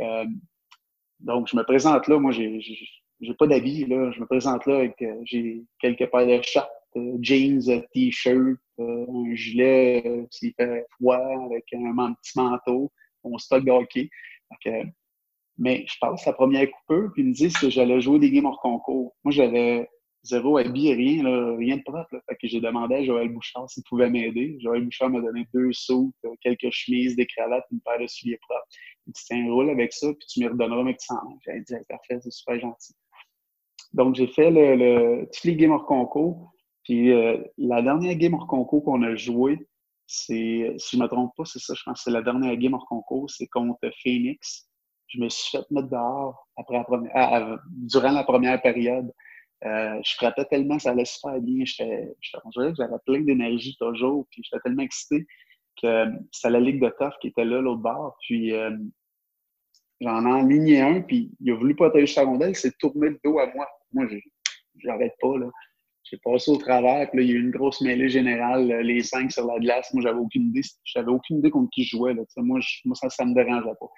[1.20, 2.20] donc, je me présente là.
[2.20, 2.60] Moi, j'ai
[3.20, 3.86] j'ai pas d'avis.
[3.86, 4.12] Là.
[4.12, 6.70] Je me présente là avec j'ai quelques paires de chats
[7.22, 12.92] jeans, t-shirt, euh, un gilet euh, s'il fait froid, avec un petit manteau,
[13.24, 14.10] mon stock de hockey.
[15.58, 18.46] mais je passe la première coupeur, puis ils me disent que j'allais jouer des games
[18.46, 19.16] hors concours.
[19.24, 19.90] Moi, j'avais
[20.28, 22.22] zéro habit, rien, rien de propre.
[22.28, 24.58] Fait que j'ai demandé à Joël Bouchard s'il pouvait m'aider.
[24.62, 28.68] Joël Bouchard m'a donné deux sauts, quelques chemises, des cravates, une paire de souliers propres.
[29.08, 31.14] Il dit Tiens, roule avec ça, puis tu m'y redonneras, que tu
[31.46, 32.94] J'ai dit Parfait, c'est super gentil.
[33.94, 36.54] Donc, j'ai fait le, tous les games hors concours.
[36.84, 39.58] Puis euh, la dernière game hors concours qu'on a joué,
[40.08, 42.56] c'est, si je ne me trompe pas, c'est ça, je pense que c'est la dernière
[42.56, 44.70] game hors concours, c'est contre Phoenix.
[45.08, 46.48] Je me suis fait mettre dehors
[47.70, 49.12] durant la première période.
[49.66, 51.66] Euh, je frappais tellement, ça allait super bien.
[51.66, 52.14] J'étais,
[52.56, 55.26] j'avais plein d'énergie toujours, puis j'étais tellement excité
[55.82, 58.16] que c'était la Ligue de Tough qui était là, l'autre bord.
[58.22, 58.76] Puis euh,
[60.02, 63.20] j'en ai aligné un, puis il a voulu protéger sa rondelle, il s'est tourné le
[63.24, 63.68] dos à moi.
[63.94, 64.06] Moi,
[64.78, 65.50] j'arrête pas, là.
[66.04, 69.04] J'ai passé au travers, puis là, il y a eu une grosse mêlée générale, les
[69.04, 69.94] cinq sur la glace.
[69.94, 70.62] Moi, j'avais aucune idée.
[70.86, 72.14] J'avais aucune idée contre qui je jouais.
[72.14, 72.24] Là.
[72.38, 73.90] Moi, moi, ça, ça me dérangeait pas.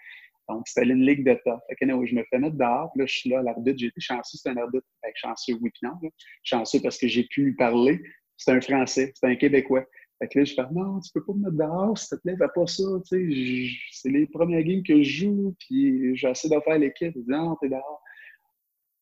[0.50, 1.60] Donc, c'était une ligue de top.
[1.70, 4.38] Fait que, je me fais mettre dehors, là, je suis là, l'arbitre, j'ai été chanceux,
[4.42, 5.94] c'est un arbitre, ben, chanceux, oui, puis non,
[6.44, 8.02] chanceux parce que j'ai pu lui parler.
[8.36, 9.86] C'est un Français, c'est un Québécois.
[10.20, 12.36] Fait que là, je fais non, tu peux pas me mettre dehors, s'il te plaît,
[12.38, 17.16] fais pas ça, c'est les premières games que je joue, puis j'essaie de faire l'équipe.
[17.28, 18.02] Non, t'es dehors.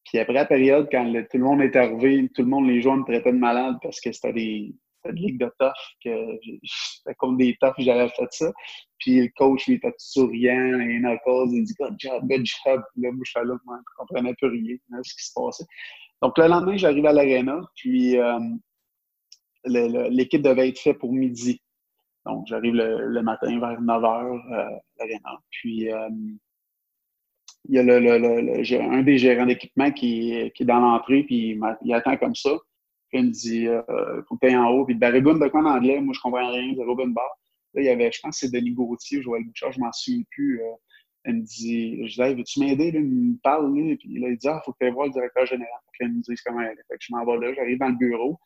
[0.06, 2.98] Puis après la période, quand tout le monde est arrivé, tout le monde, les joueurs
[2.98, 4.76] me traitaient de malade parce que c'était des,
[5.12, 5.72] de ligue de tough,
[6.04, 8.52] que c'était comme des toughs, j'avais fait ça.
[9.00, 12.82] Puis le coach, lui, était tout souriant, et cause, il dit Good job, good job.
[12.98, 15.66] Là, moi, je suis là, je comprenais plus rien de ce qui se passait.
[16.22, 18.40] Donc le lendemain, j'arrive à l'aréna, puis euh,
[19.66, 21.62] l'équipe devait être faite pour midi.
[22.26, 25.40] Donc j'arrive le, matin vers 9 h euh, à l'aréna.
[25.52, 26.10] Puis euh,
[27.70, 31.94] il y a le, un des gérants d'équipement qui, qui, est dans l'entrée, puis il,
[31.94, 32.52] attend comme ça.
[33.10, 34.86] Puis il me dit euh, faut que tu en haut.
[34.86, 36.00] Puis Barrigoune de quoi en anglais?
[36.02, 37.38] Moi, je comprends rien, zéro bonne barre.
[37.74, 40.62] Là, il y avait, je pense c'est Denis Gauthier, Joël Bouchard, je m'en souviens plus.
[40.62, 40.74] Euh,
[41.26, 42.92] il me dit, je dis, hey, veux-tu m'aider?
[42.94, 43.98] Il me parle, lui.
[43.98, 45.80] Puis là, il dit, ah, faut que tu voir le directeur général.
[46.00, 46.88] Là, il me dit comment elle est.
[46.88, 48.40] Fait que je m'en vais là, j'arrive dans le bureau.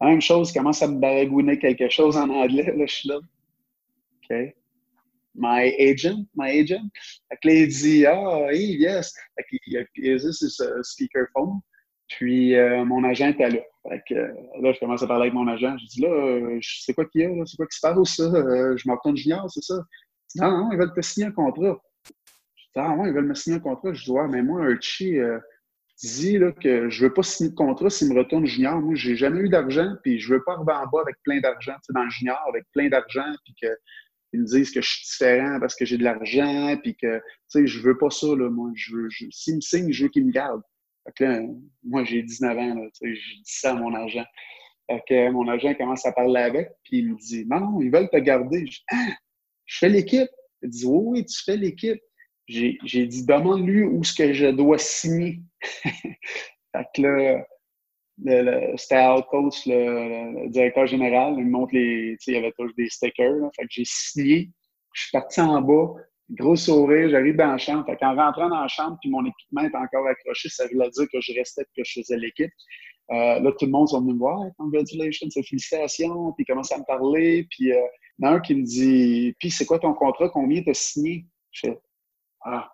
[0.00, 2.74] La même chose, il commence à me baragouiner quelque chose en anglais.
[2.76, 3.16] Là, je suis là.
[3.16, 4.54] OK
[5.36, 6.90] my agent, my agent.
[7.28, 9.14] Fait là, il dit, ah, hey, yes.
[9.36, 11.60] Fait qu'il a ce speakerphone.
[12.08, 13.60] Puis euh, mon agent était là.
[14.08, 15.76] Que là, je commence à parler avec mon agent.
[15.78, 17.46] Je dis là, euh, c'est quoi qu'il y a?
[17.46, 18.24] C'est quoi qui se passe, ça?
[18.24, 19.76] Euh, je m'entends junior, c'est ça?
[20.34, 21.78] Non, non, ils veulent te signer un contrat.
[22.04, 23.92] Je dis, ah ouais, ils veulent me signer un contrat.
[23.92, 25.38] Je dis, ouais, mais moi, Archie euh,
[26.02, 28.80] dit là, que je veux pas signer de contrat s'il me retourne junior.
[28.80, 31.74] Moi, j'ai jamais eu d'argent, puis je veux pas arriver en bas avec plein d'argent,
[31.74, 33.68] tu sais, dans le junior, avec plein d'argent, puis que
[34.32, 37.22] ils me disent que je suis différent parce que j'ai de l'argent, puis que, tu
[37.48, 38.70] sais, je veux pas ça, là, moi.
[38.74, 40.62] Je veux, je, s'ils me signent, je veux qu'ils me gardent.
[41.84, 44.24] Moi, j'ai 19 ans, je dis ça à mon agent.
[45.08, 48.08] Que mon agent commence à parler avec, puis il me dit, non, non, ils veulent
[48.08, 48.66] te garder.
[48.66, 49.08] Je, ah,
[49.64, 50.28] je fais l'équipe.
[50.62, 52.00] Il dit, oui, oui, tu fais l'équipe.
[52.46, 55.40] J'ai, j'ai dit, demande-lui où est-ce que je dois signer.
[55.82, 57.44] fait que là,
[58.76, 61.34] c'était Coach, le, directeur général.
[61.38, 62.16] Il me montre les.
[62.26, 63.34] Il y avait toujours des stickers.
[63.56, 64.50] Fait que j'ai signé.
[64.92, 65.94] Je suis parti en bas.
[66.30, 67.86] Gros sourire, j'arrive dans la chambre.
[67.86, 71.06] Fait qu'en rentrant dans la chambre, puis mon équipement est encore accroché, ça voulait dire
[71.12, 72.50] que je restais que je faisais l'équipe.
[73.10, 74.40] Euh, là, tout le monde sont venus me voir.
[74.58, 76.32] Congratulations, félicitations.
[76.32, 77.46] Puis ils commencent à me parler.
[77.50, 77.80] Puis euh,
[78.18, 80.28] il y en a un qui me dit Puis c'est quoi ton contrat?
[80.30, 81.26] Combien tu as signé?
[81.52, 81.78] Je fais
[82.40, 82.72] Ah,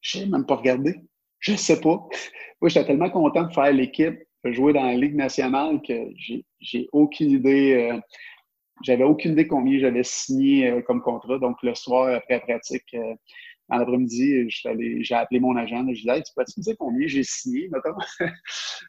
[0.00, 0.94] je sais même pas regarder.
[1.40, 2.06] Je sais pas.
[2.60, 5.94] Moi, j'étais tellement content de faire l'équipe jouer dans la Ligue nationale que
[6.60, 7.90] j'ai aucune idée.
[7.92, 8.00] Euh,
[8.82, 11.38] j'avais aucune idée combien j'avais signé euh, comme contrat.
[11.38, 13.14] Donc, le soir, après la pratique, euh,
[13.68, 15.84] dans l'après-midi, j'ai appelé mon agent.
[15.92, 18.04] Je lui ai dit Tu peux me dire combien j'ai signé, notamment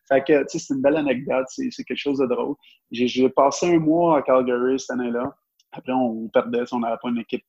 [0.10, 1.46] Fait que, tu sais, c'est une belle anecdote.
[1.48, 2.56] C'est quelque chose de drôle.
[2.92, 5.36] J'ai passé un mois à Calgary cette année-là.
[5.72, 7.46] Après, on perdait, on n'avait pas une équipe,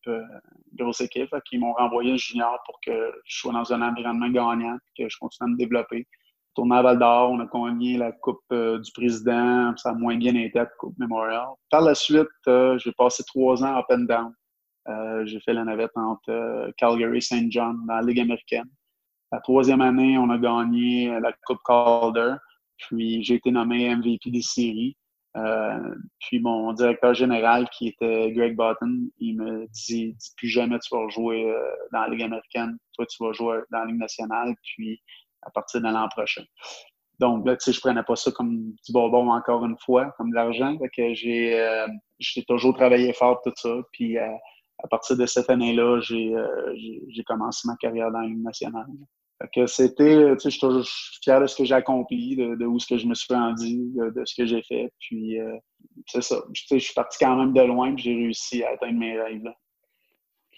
[0.74, 1.28] grosse équipe.
[1.28, 5.02] Fait ils m'ont renvoyé un junior pour que je sois dans un environnement gagnant et
[5.02, 6.06] que je continue à me développer
[6.54, 10.16] tourné à Val d'Or, on a gagné la Coupe euh, du Président, ça a moins
[10.16, 11.48] bien été la Coupe Memorial.
[11.70, 14.32] Par la suite, euh, j'ai passé trois ans up and down.
[14.88, 17.50] Euh, j'ai fait la navette entre Calgary et St.
[17.50, 18.68] John dans la Ligue américaine.
[19.32, 22.34] La troisième année, on a gagné la Coupe Calder.
[22.76, 24.96] Puis j'ai été nommé MVP des séries.
[26.20, 31.08] puis mon directeur général, qui était Greg Button, il me dit, plus jamais tu vas
[31.08, 31.52] jouer
[31.92, 32.76] dans la Ligue américaine.
[32.92, 34.54] Toi, tu vas jouer dans la Ligue nationale.
[34.62, 35.00] Puis
[35.44, 36.42] à partir de l'an prochain.
[37.20, 40.30] Donc là, tu sais, je prenais pas ça comme du bonbon encore une fois, comme
[40.30, 40.76] de l'argent.
[40.78, 41.86] que j'ai euh,
[42.48, 43.76] toujours travaillé fort tout ça.
[43.92, 44.28] Puis euh,
[44.82, 46.74] à partir de cette année-là, euh,
[47.08, 48.86] j'ai commencé ma carrière dans l'Union nationale.
[49.40, 50.86] Fait que c'était, tu sais, je suis toujours
[51.22, 54.24] fier de ce que j'ai accompli, de, où ce que je me suis rendu, de,
[54.24, 54.92] ce que j'ai fait.
[55.00, 55.38] Puis
[56.06, 56.42] c'est ça.
[56.52, 59.20] Tu sais, je suis parti quand même de loin, puis j'ai réussi à atteindre mes
[59.20, 59.52] rêves.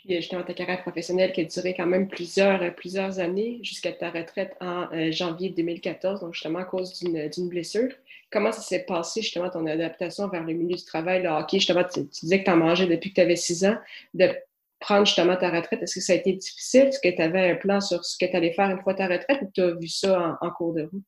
[0.07, 4.11] Puis justement ta carrière professionnelle qui a duré quand même plusieurs, plusieurs années jusqu'à ta
[4.11, 7.93] retraite en janvier 2014, donc justement à cause d'une blessure.
[8.31, 11.59] Comment ça s'est passé justement ton adaptation vers le milieu du travail, le hockey?
[11.59, 13.77] Justement, tu, disais que tu en mangeais depuis que tu avais six ans,
[14.15, 14.35] de
[14.81, 15.83] prendre justement ta retraite.
[15.83, 16.87] Est-ce que ça a été difficile?
[16.87, 19.07] Est-ce que tu avais un plan sur ce que tu allais faire une fois ta
[19.07, 21.05] retraite ou tu as vu ça en, cours de route?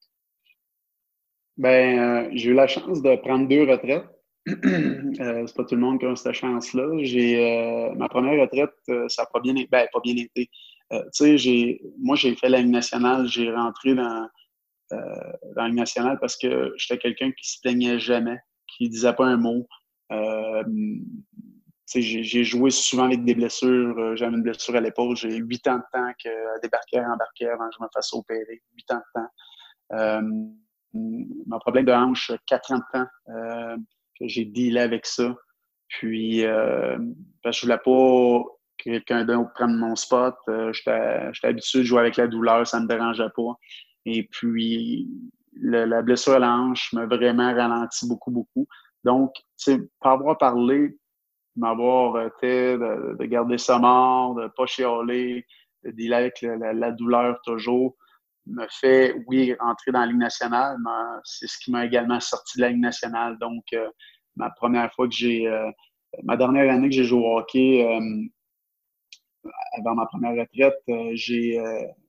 [1.65, 4.05] Euh, j'ai eu la chance de prendre deux retraites.
[5.21, 6.89] Euh, c'est pas tout le monde qui a cette chance-là.
[7.03, 10.51] J'ai euh, ma première retraite, euh, ça n'a pas bien, ben, pas bien été.
[11.21, 13.27] j'ai, moi, j'ai fait la Ligue nationale.
[13.27, 14.29] J'ai rentré dans,
[14.91, 14.99] dans
[15.57, 19.67] la nationale parce que j'étais quelqu'un qui se plaignait jamais, qui disait pas un mot.
[21.95, 24.17] j'ai joué souvent avec des blessures.
[24.17, 25.17] J'avais une blessure à l'épaule.
[25.17, 28.63] J'ai huit ans de temps que débarquer, embarquer avant que je me fasse opérer.
[28.75, 30.23] Huit ans de temps.
[30.95, 33.77] mon problème de hanche, quatre ans de temps
[34.21, 35.35] j'ai dealé avec ça.
[35.89, 36.99] Puis, euh,
[37.43, 38.45] parce que je voulais pas
[38.79, 40.35] que quelqu'un d'autre prenne mon spot.
[40.49, 43.55] Euh, J'étais habitué de jouer avec la douleur, ça me dérangeait pas.
[44.05, 45.09] Et puis,
[45.61, 48.67] la blessure à la hanche m'a vraiment ralenti beaucoup, beaucoup.
[49.05, 50.97] Donc, tu sais, pas avoir parlé,
[51.57, 55.45] m'avoir été, de, de, garder ça mort, de pas chialer,
[55.85, 57.97] de dealer avec la, douleur toujours,
[58.49, 62.59] me fait, oui, entrer dans la Ligue nationale, mais c'est ce qui m'a également sorti
[62.59, 63.39] de la Ligue nationale.
[63.39, 63.89] Donc, euh,
[64.37, 65.47] ma première fois que j'ai.
[65.47, 65.71] Euh,
[66.25, 70.79] ma dernière année que j'ai joué au hockey, euh, avant ma première retraite,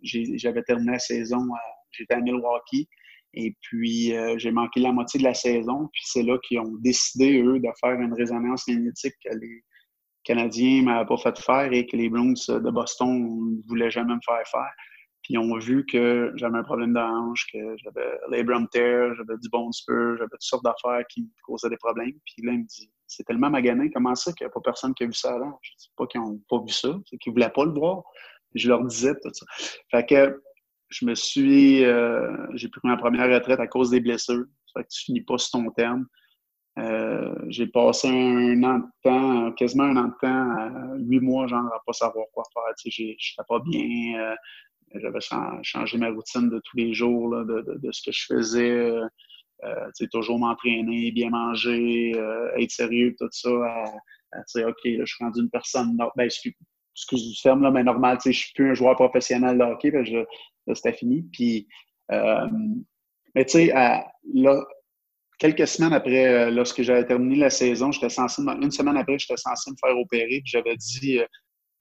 [0.01, 1.47] j'avais terminé la saison,
[1.91, 2.87] j'étais à Milwaukee.
[3.35, 5.87] Et puis, j'ai manqué la moitié de la saison.
[5.93, 9.63] Puis, c'est là qu'ils ont décidé, eux, de faire une résonance magnétique que les
[10.23, 14.15] Canadiens ne m'avaient pas fait faire et que les Blues de Boston ne voulaient jamais
[14.15, 14.73] me faire faire.
[15.29, 19.37] Puis ils ont vu que j'avais un problème de hanche, que j'avais labrum tear, j'avais
[19.37, 22.13] du bone spur, j'avais toutes sortes d'affaires qui causaient des problèmes.
[22.25, 24.95] Puis là, il me dit C'est tellement magané, comment ça qu'il n'y a pas personne
[24.95, 25.59] qui a vu ça avant?
[25.61, 28.01] Je dis pas qu'ils n'ont pas vu ça, c'est qu'ils ne voulaient pas le voir.
[28.55, 29.45] je leur disais tout ça.
[29.91, 30.41] Fait que
[30.87, 31.85] je me suis.
[31.85, 34.45] Euh, j'ai pris ma première retraite à cause des blessures.
[34.73, 36.07] Fait que tu finis pas sur ton terme.
[36.79, 41.65] Euh, j'ai passé un an de temps, quasiment un an de temps, huit mois, genre,
[41.67, 42.73] à pas savoir quoi faire.
[42.79, 44.33] Tu sais, j'étais pas bien.
[44.95, 45.19] J'avais
[45.63, 48.71] changé ma routine de tous les jours, de, ce que je faisais.
[48.71, 49.05] Euh,
[49.63, 55.49] euh toujours m'entraîner, bien manger, euh, être sérieux, tout ça, OK, je suis rendu une
[55.49, 56.53] personne, ben, excuse,
[56.95, 60.75] excuse du terme, là, mais normal, je suis plus un joueur professionnel de hockey, là,
[60.75, 61.23] c'était fini.
[61.33, 61.67] Puis,
[62.09, 63.73] mais tu sais,
[64.33, 64.63] là,
[65.39, 69.71] quelques semaines après, lorsque j'avais terminé la saison, j'étais censé, une semaine après, j'étais censé
[69.71, 71.19] me faire opérer, puis j'avais dit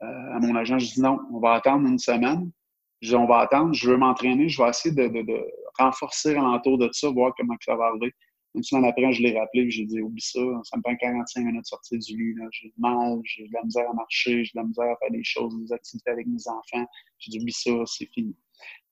[0.01, 2.51] à mon agent, je dis non, on va attendre une semaine.
[3.00, 5.46] Je dis, on va attendre, je veux m'entraîner, je vais essayer de, de, de
[5.78, 8.12] renforcer alentour de ça, voir comment ça va arriver.
[8.54, 11.62] Une semaine après, je l'ai rappelé, j'ai dit, oublie ça, ça me prend 45 minutes
[11.62, 12.34] de sortir du lit.
[12.50, 15.22] J'ai mal, j'ai de la misère à marcher, j'ai de la misère à faire des
[15.22, 16.87] choses, des activités avec mes enfants.
[17.18, 18.34] J'ai dit, oublie ça, c'est fini.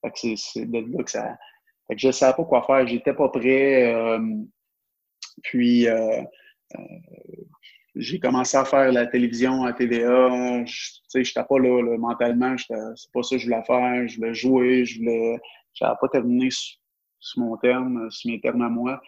[0.03, 1.37] Fait que c'est de là que ça.
[1.89, 3.93] Fait que je ne savais pas quoi faire, j'étais pas prêt.
[3.95, 4.21] Euh,
[5.43, 6.23] puis, euh,
[6.77, 6.79] euh,
[7.97, 10.65] j'ai commencé à faire la télévision à TVA.
[10.67, 12.55] Je n'étais pas là, mentalement.
[12.59, 14.07] C'est pas ça que je voulais faire.
[14.07, 14.85] Je voulais jouer.
[14.85, 15.39] Je voulais.
[15.81, 19.01] n'avais pas terminé sur, mon terme, sur mes termes à moi.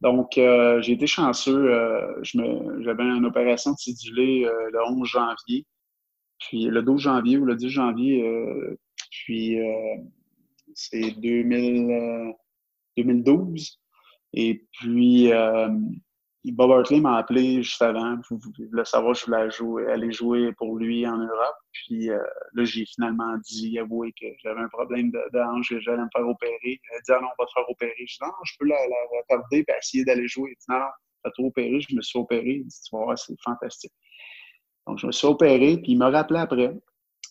[0.00, 1.70] Donc, euh, j'ai été chanceux.
[1.72, 5.66] Euh, j'avais une opération tidulée euh, le 11 janvier.
[6.38, 8.24] Puis le 12 janvier ou le 10 janvier,
[9.10, 9.58] puis
[10.74, 13.78] c'est 2012.
[14.32, 15.30] Et puis,
[16.44, 18.16] Bob Hartley m'a appelé juste avant.
[18.30, 21.56] Vous voulez savoir je voulais jouer, aller jouer pour lui en Europe.
[21.72, 22.18] Puis euh,
[22.54, 26.26] là, j'ai finalement dit, avoué que j'avais un problème de, hanche, que j'allais me faire
[26.26, 26.58] opérer.
[26.64, 27.94] Il a dit, ah non, on va te faire opérer.
[27.98, 28.76] Je dis, non, je peux la,
[29.20, 30.52] retarder et essayer d'aller jouer.
[30.52, 30.86] Il dit, non,
[31.22, 31.78] t'as trop opéré.
[31.80, 32.62] Je me suis opéré.
[32.62, 33.92] Il dit, tu voir, c'est fantastique.
[34.86, 36.74] Donc, je me suis opéré, puis il m'a rappelé après.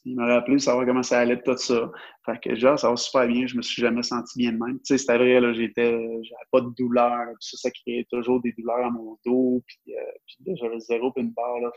[0.09, 1.91] Il m'a rappelé savoir comment ça allait tout ça.
[2.25, 4.79] Fait que genre, ça va super bien, je me suis jamais senti bien de même.
[4.79, 8.51] Tu sais, c'était vrai, là, j'étais, j'avais pas de douleur, ça, ça créait toujours des
[8.57, 10.01] douleurs à mon dos, puis, euh,
[10.47, 11.69] là, j'avais zéro puis barre, là,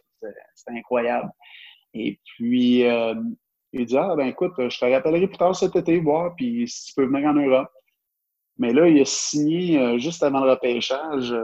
[0.54, 1.30] c'était incroyable.
[1.92, 3.14] Et puis, euh,
[3.74, 6.86] il dit, ah, ben écoute, je te rappellerai plus tard cet été, voir, puis si
[6.86, 7.68] tu peux venir en Europe.
[8.56, 11.34] Mais là, il a signé, euh, juste avant le repêchage,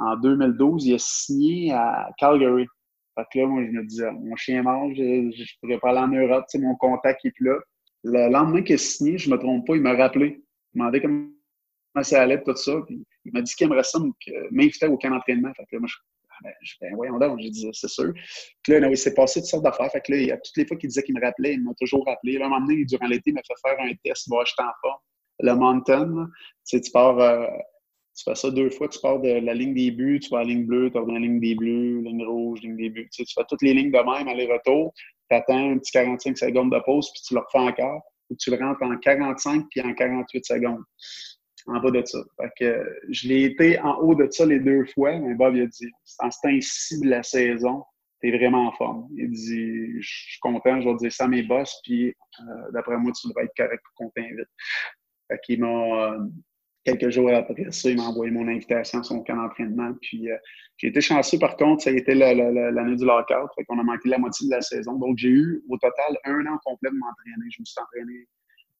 [0.00, 2.66] en 2012, il a signé à Calgary.
[3.14, 5.98] Fait que là, moi, je me disais, mon chien mange, je, je pourrais pas aller
[5.98, 7.58] en Europe, tu sais, mon contact est plus là.
[8.04, 10.42] Le lendemain qu'il a signé, je me trompe pas, il m'a rappelé.
[10.74, 12.80] Il m'a demandé comment ça allait, tout ça.
[12.86, 13.98] Puis il m'a dit qu'il aimerait ça
[14.50, 15.52] m'inviter au camp d'entraînement.
[15.54, 15.96] Fait que là, moi, je
[16.30, 18.12] ah, ben, je ben, voyons donc, j'ai dit, c'est sûr.
[18.62, 19.90] Puis là, il s'est passé toutes sortes d'affaires.
[19.90, 22.38] Fait que là, toutes les fois qu'il disait qu'il me rappelait, il m'a toujours rappelé.
[22.38, 24.72] Là, un moment donné, durant l'été, il m'a fait faire un test, voir j'étais en
[24.80, 25.00] forme.
[25.40, 26.30] Le mountain, tu
[26.64, 27.46] sais, tu pars, euh,
[28.20, 30.42] Tu fais ça deux fois, tu pars de la ligne des buts, tu vas à
[30.42, 33.08] la ligne bleue, tu reviens à la ligne des bleus, ligne rouge, ligne des buts.
[33.10, 34.92] Tu, fais toutes les lignes de même, aller-retour,
[35.30, 38.50] tu attends un petit 45 secondes de pause, puis tu le refais encore, ou tu
[38.50, 40.82] le rentres en 45 puis en 48 secondes.
[41.66, 42.18] En bas de ça.
[42.38, 45.62] Fait que je l'ai été en haut de ça les deux fois, mais Bob il
[45.62, 47.84] a dit en ce temps-ci de la saison,
[48.20, 49.08] t'es vraiment en forme.
[49.16, 52.98] Il dit Je suis content, je vais dire ça à mes boss, puis euh, d'après
[52.98, 54.48] moi, tu devrais être correct pour qu'on t'invite.
[55.28, 56.18] Fait qu'il m'a euh,
[56.84, 59.92] quelques jours après ça, il m'a envoyé mon invitation à son camp d'entraînement.
[60.00, 60.36] Puis euh,
[60.76, 63.50] j'ai été chanceux par contre, ça a été l'année du lockout.
[63.54, 64.94] Fait qu'on a manqué la moitié de la saison.
[64.94, 67.50] Donc j'ai eu au total un an complet de m'entraîner.
[67.50, 68.26] Je me suis entraîné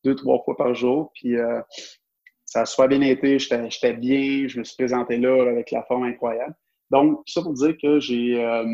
[0.05, 1.13] deux, trois fois par jour.
[1.15, 1.61] Puis euh,
[2.45, 6.05] ça a soit bien été, j'étais bien, je me suis présenté là, avec la forme
[6.05, 6.55] incroyable.
[6.91, 8.65] Donc, ça pour dire que j'ai euh,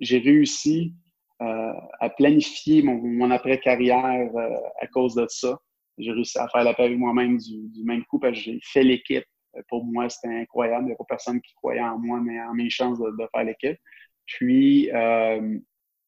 [0.00, 0.94] réussi
[1.38, 4.30] à planifier mon après-carrière
[4.82, 5.58] à cause de ça
[6.00, 8.82] j'ai réussi à faire la paix avec moi-même du, même coup parce que j'ai fait
[8.82, 9.24] l'équipe.
[9.56, 10.84] Euh, pour moi, c'était incroyable.
[10.84, 13.44] Il n'y a pas personne qui croyait en moi, mais en mes chances de, faire
[13.44, 13.78] l'équipe.
[14.26, 15.58] Puis, euh,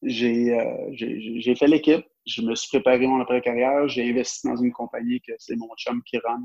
[0.04, 2.04] euh, j'ai fait l'équipe.
[2.26, 3.88] Je me suis préparé mon après-carrière.
[3.88, 6.40] J'ai investi dans une compagnie que c'est mon chum qui run,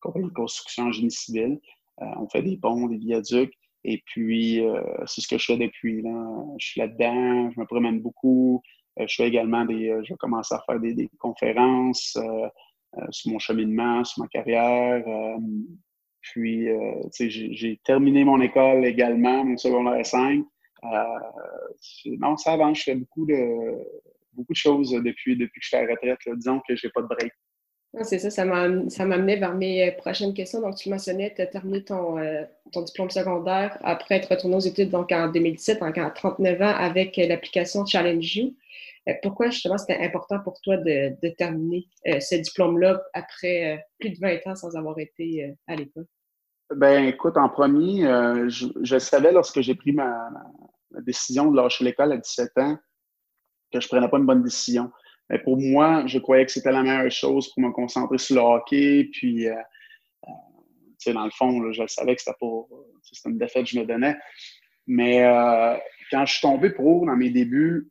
[0.00, 1.58] compagnie de construction en génie civil.
[1.98, 3.54] on fait des ponts, des viaducs.
[3.84, 4.62] Et puis,
[5.06, 6.02] c'est ce que je fais depuis.
[6.02, 6.44] Là.
[6.58, 8.62] Je suis là-dedans, je me promène beaucoup.
[9.00, 12.48] Euh, je fais également des, euh, je commence à faire des, conférences euh,
[13.10, 15.04] sur mon cheminement, sur ma carrière.
[16.20, 16.68] puis,
[17.18, 20.44] j'ai terminé mon école également, mon secondaire 5.
[22.18, 22.78] non, ça avance.
[22.78, 23.78] Je fais beaucoup de,
[24.32, 26.18] beaucoup de choses depuis, depuis que je suis à la retraite.
[26.34, 27.32] Disons que je n'ai pas de break.
[28.02, 30.60] C'est ça, ça m'amenait vers mes prochaines questions.
[30.60, 32.16] Donc, tu mentionnais, tu as terminé ton,
[32.72, 36.74] ton, diplôme secondaire après être retourné aux études donc en 2017, donc à 39 ans,
[36.76, 38.54] avec l'application Challenge You.
[39.08, 44.10] Euh, pourquoi justement c'était important pour toi de, terminer euh, ce diplôme-là après euh, plus
[44.10, 46.06] de 20 ans sans avoir été à l'école?
[46.74, 48.02] Ben, écoute, en premier,
[48.48, 50.28] je, savais lorsque j'ai pris ma,
[51.00, 52.78] décision de lâcher l'école à 17 ans
[53.72, 54.90] que je prenais pas une bonne décision.
[55.28, 58.42] Mais pour moi, je croyais que c'était la meilleure chose pour me concentrer sur le
[58.42, 59.08] hockey.
[59.12, 59.46] Puis,
[61.06, 62.36] dans le fond, je savais que c'était
[63.02, 64.16] c'était une défaite que je me donnais.
[64.86, 65.22] Mais
[66.12, 67.90] quand je suis tombé pro dans mes débuts,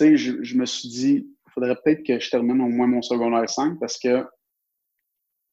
[0.00, 3.78] je, me suis dit, il faudrait peut-être que je termine au moins mon secondaire 5
[3.78, 4.24] parce que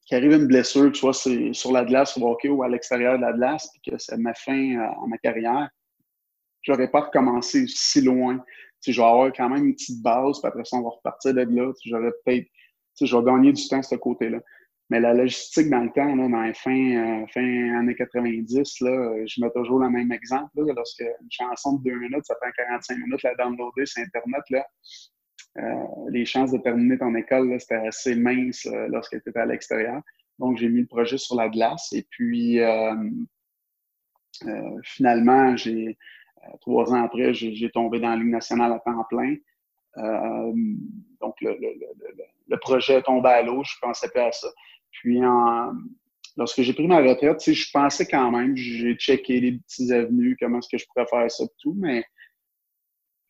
[0.05, 3.17] qu'il arrive une blessure, que soit c'est sur la glace au hockey ou à l'extérieur
[3.17, 5.69] de la glace, puis que ça m'a fin à, ma carrière,
[6.62, 8.41] je n'aurais pas recommencé si loin.
[8.81, 11.33] Tu je vais avoir quand même une petite base, puis après ça, on va repartir
[11.33, 11.73] de là.
[11.86, 12.47] J'aurais peut-être,
[13.01, 14.39] je vais gagner du temps de ce côté-là.
[14.89, 19.41] Mais la logistique dans le temps, là, dans fin, euh, fin années 90, là, je
[19.41, 20.50] mets toujours le même exemple.
[20.56, 24.43] Là, lorsque une chanson de deux minutes, ça prend 45 minutes la downloader sur Internet,
[24.50, 24.65] là,
[25.58, 29.45] euh, les chances de terminer ton école, c'était assez mince euh, lorsque tu étais à
[29.45, 30.02] l'extérieur.
[30.38, 32.93] Donc, j'ai mis le projet sur la glace et puis euh,
[34.84, 35.97] finalement, j'ai
[36.62, 39.36] trois ans après, j'ai tombé dans la Ligue nationale à temps plein.
[41.19, 44.47] donc, le, le, le, le, projet tombé à l'eau, je pensais pas à ça.
[44.91, 45.19] Puis,
[46.38, 50.60] lorsque j'ai pris ma retraite, je pensais quand même, j'ai checké les petits avenues, comment
[50.60, 52.04] est-ce que je pourrais faire ça tout, mais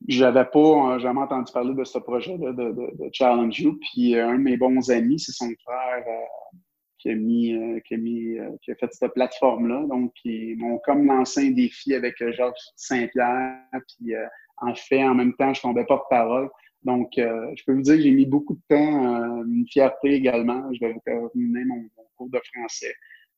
[0.08, 3.80] j'avais pas euh, jamais entendu parler de ce projet de, de, Challenge You.
[3.80, 6.58] Puis euh, un de mes bons amis, c'est son frère euh,
[7.00, 9.86] qui a mis, qui a mis, qui a fait cette plateforme-là.
[9.88, 13.62] Donc, ils m'ont comme lancé un défi avec Georges Saint-Pierre.
[13.72, 14.13] Puis
[14.58, 16.50] en fait, en même temps, je tombais pas de parole.
[16.83, 20.13] Donc, euh, je peux vous dire que j'ai mis beaucoup de temps, euh, une fierté
[20.13, 20.71] également.
[20.73, 22.93] Je vais terminer mon, cours de français.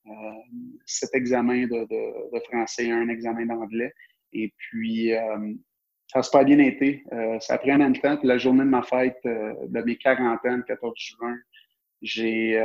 [0.08, 0.12] Euh,
[0.86, 3.94] cet examen de, de, français et un examen d'anglais.
[4.34, 5.12] Et puis,
[6.08, 7.04] ça a pas bien été.
[7.42, 8.18] ça a pris an de temps.
[8.18, 11.36] Puis la journée de ma fête de mes 40 ans, le 14 juin,
[12.02, 12.64] j'ai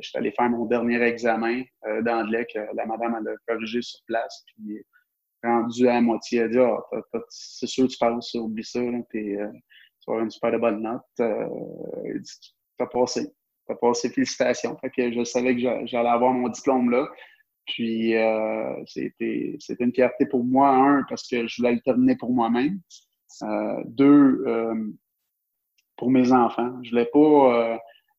[0.00, 1.62] j'étais allé faire mon dernier examen
[2.02, 4.44] d'anglais que la madame a corrigé sur place.
[4.46, 4.82] Puis
[5.42, 8.80] rendu à moitié, elle a dit ah, c'est sûr tu parles ça, oublie ça,
[10.00, 11.02] tu as une super bonne note.
[11.20, 12.18] Euh,
[12.78, 13.28] t'as passé.
[13.66, 14.76] T'as passé, félicitations.
[14.78, 17.08] Fait que je savais que j'allais avoir mon diplôme là.
[17.66, 22.32] Puis euh, c'était une fierté pour moi, un, parce que je voulais le terminer pour
[22.32, 22.80] moi-même.
[23.42, 24.92] Euh, deux, euh,
[25.96, 26.82] pour mes enfants.
[26.82, 27.18] Je voulais pas.
[27.18, 27.78] Euh,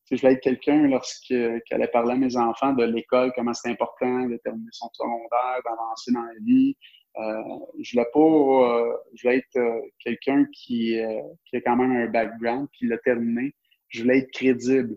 [0.09, 4.27] je voulais être quelqu'un lorsqu'elle allait parler à mes enfants de l'école, comment c'est important
[4.27, 9.37] de terminer son secondaire, d'avancer dans la vie, euh, je voulais pas, euh, je voulais
[9.37, 10.97] être euh, quelqu'un qui,
[11.45, 13.53] qui a quand même un background, qui l'a terminé.
[13.89, 14.95] Je voulais être crédible.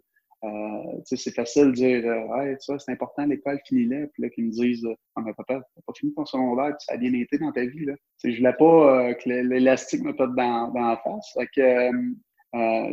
[1.04, 2.04] c'est facile de dire
[2.36, 4.06] hey, c'est important, l'école, finis-la.
[4.08, 4.86] Puis là, qu'ils me disent
[5.16, 7.64] Ah, mais papa, t'as pas fini ton secondaire, puis ça a bien été dans ta
[7.64, 7.86] vie.
[7.86, 7.94] Là.
[8.22, 11.32] je voulais pas que l'élastique me pète dans, dans la face.
[11.34, 11.90] Fait que,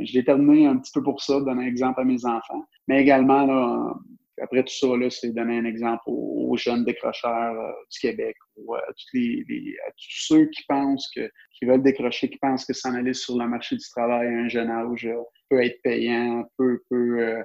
[0.03, 2.65] je l'ai terminé un petit peu pour ça, donner un exemple à mes enfants.
[2.87, 3.93] Mais également, là,
[4.41, 8.81] après tout ça, c'est donner un exemple aux, jeunes décrocheurs euh, du Québec ou à,
[8.87, 13.13] tous les, tous ceux qui pensent que, qui veulent décrocher, qui pensent que s'en aller
[13.13, 15.07] sur le marché du travail à un jeune âge
[15.49, 17.37] peut être payant, peut, peut,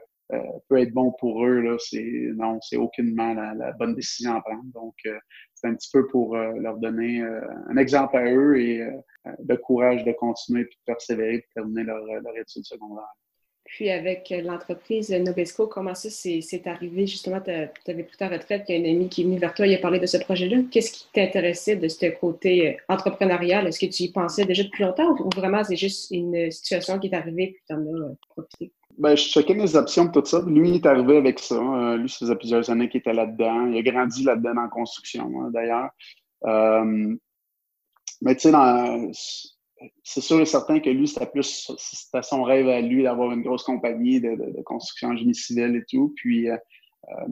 [0.69, 1.61] peut être bon pour eux.
[1.61, 4.65] Là, c'est, non, c'est aucunement la, bonne décision à prendre.
[4.75, 4.95] Donc,
[5.55, 8.85] c'est un petit peu pour leur donner un exemple à eux et
[9.25, 13.15] le courage de continuer et de persévérer pour terminer leur, leur étude secondaire.
[13.67, 17.07] Puis avec euh, l'entreprise Nobesco, comment ça c'est arrivé?
[17.07, 19.55] Justement, tu avais pris ta retraite, il y a un ami qui est venu vers
[19.55, 20.59] toi, il a parlé de ce projet-là.
[20.71, 23.67] Qu'est-ce qui t'intéressait de ce côté euh, entrepreneurial?
[23.67, 27.09] Est-ce que tu y pensais déjà depuis longtemps ou vraiment c'est juste une situation qui
[27.09, 28.73] est arrivée puis tu en as euh, profité?
[28.99, 30.43] Ben, je checkais mes options tout ça.
[30.47, 31.97] Lui, il est arrivé avec ça.
[31.97, 33.67] lui, ça faisait plusieurs années qu'il était là-dedans.
[33.67, 35.91] Il a grandi là-dedans en construction, hein, d'ailleurs.
[38.23, 39.11] mais tu sais, dans
[40.03, 41.71] c'est sûr et certain que lui, c'était plus
[42.23, 46.13] son rêve à lui d'avoir une grosse compagnie de, construction en génie civil et tout.
[46.17, 46.57] Puis, euh,
[47.09, 47.27] euh,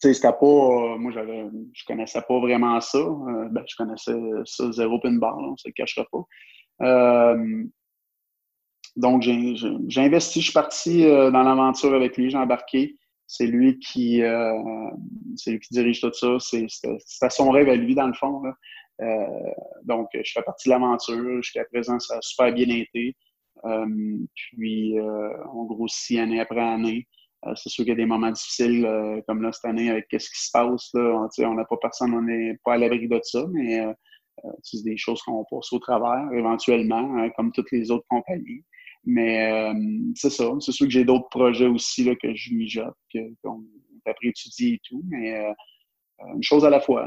[0.00, 0.46] tu sais, c'était pas.
[0.46, 2.98] Euh, moi, j'avais, je connaissais pas vraiment ça.
[3.50, 7.36] ben, je connaissais ça zéro pinball, on se le cachera pas.
[8.96, 12.96] donc, j'ai, investi, je suis parti dans l'aventure avec lui, j'ai embarqué.
[13.28, 14.22] C'est lui qui,
[15.36, 16.36] c'est lui qui dirige tout ça.
[16.38, 18.42] C'est, c'était, son rêve à lui, dans le fond.
[18.42, 18.54] Là.
[19.02, 19.52] Euh,
[19.84, 21.42] donc, je fais partie de l'aventure.
[21.42, 23.16] Jusqu'à présent, ça a super bien été.
[23.64, 27.06] Euh, puis, euh, on grossit année après année.
[27.54, 28.88] c'est sûr qu'il y a des moments difficiles,
[29.26, 30.90] comme là, cette année, avec qu'est-ce qui se passe.
[30.94, 31.28] Là.
[31.40, 33.84] On n'a pas personne, on n'est pas à l'abri de ça, mais
[34.62, 38.64] c'est des choses qu'on passe au travers, éventuellement, hein, comme toutes les autres compagnies.
[39.04, 39.72] Mais
[40.16, 40.50] c'est ça.
[40.60, 42.96] C'est sûr que j'ai d'autres projets aussi là, que je mijote,
[43.44, 43.62] qu'on
[44.06, 45.36] a appris à étudier et tout, mais
[46.34, 47.06] une chose à la fois.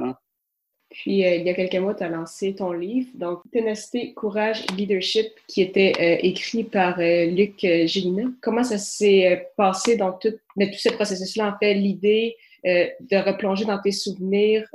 [0.89, 4.65] Puis, euh, il y a quelques mois, tu as lancé ton livre, donc Ténacité, Courage,
[4.75, 8.23] Leadership, qui était euh, écrit par euh, Luc Gélina.
[8.41, 11.53] Comment ça s'est passé dans tout, mais tout ce processus-là?
[11.53, 12.35] En fait, l'idée
[12.65, 14.67] de replonger dans tes souvenirs.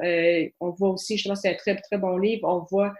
[0.59, 2.49] on voit aussi, justement, c'est un très, très bon livre.
[2.49, 2.95] On voit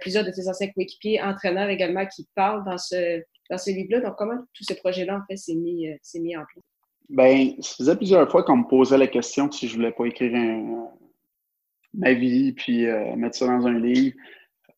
[0.00, 4.00] plusieurs de tes anciens coéquipiers, entraîneurs également, qui parlent dans ce, dans ce livre-là.
[4.00, 6.64] Donc, comment tout ce projet-là, en fait, s'est mis, mis en place?
[7.10, 10.34] Bien, ça faisait plusieurs fois qu'on me posait la question si je voulais pas écrire
[10.34, 10.88] un,
[11.94, 14.16] ma vie, puis euh, mettre ça dans un livre.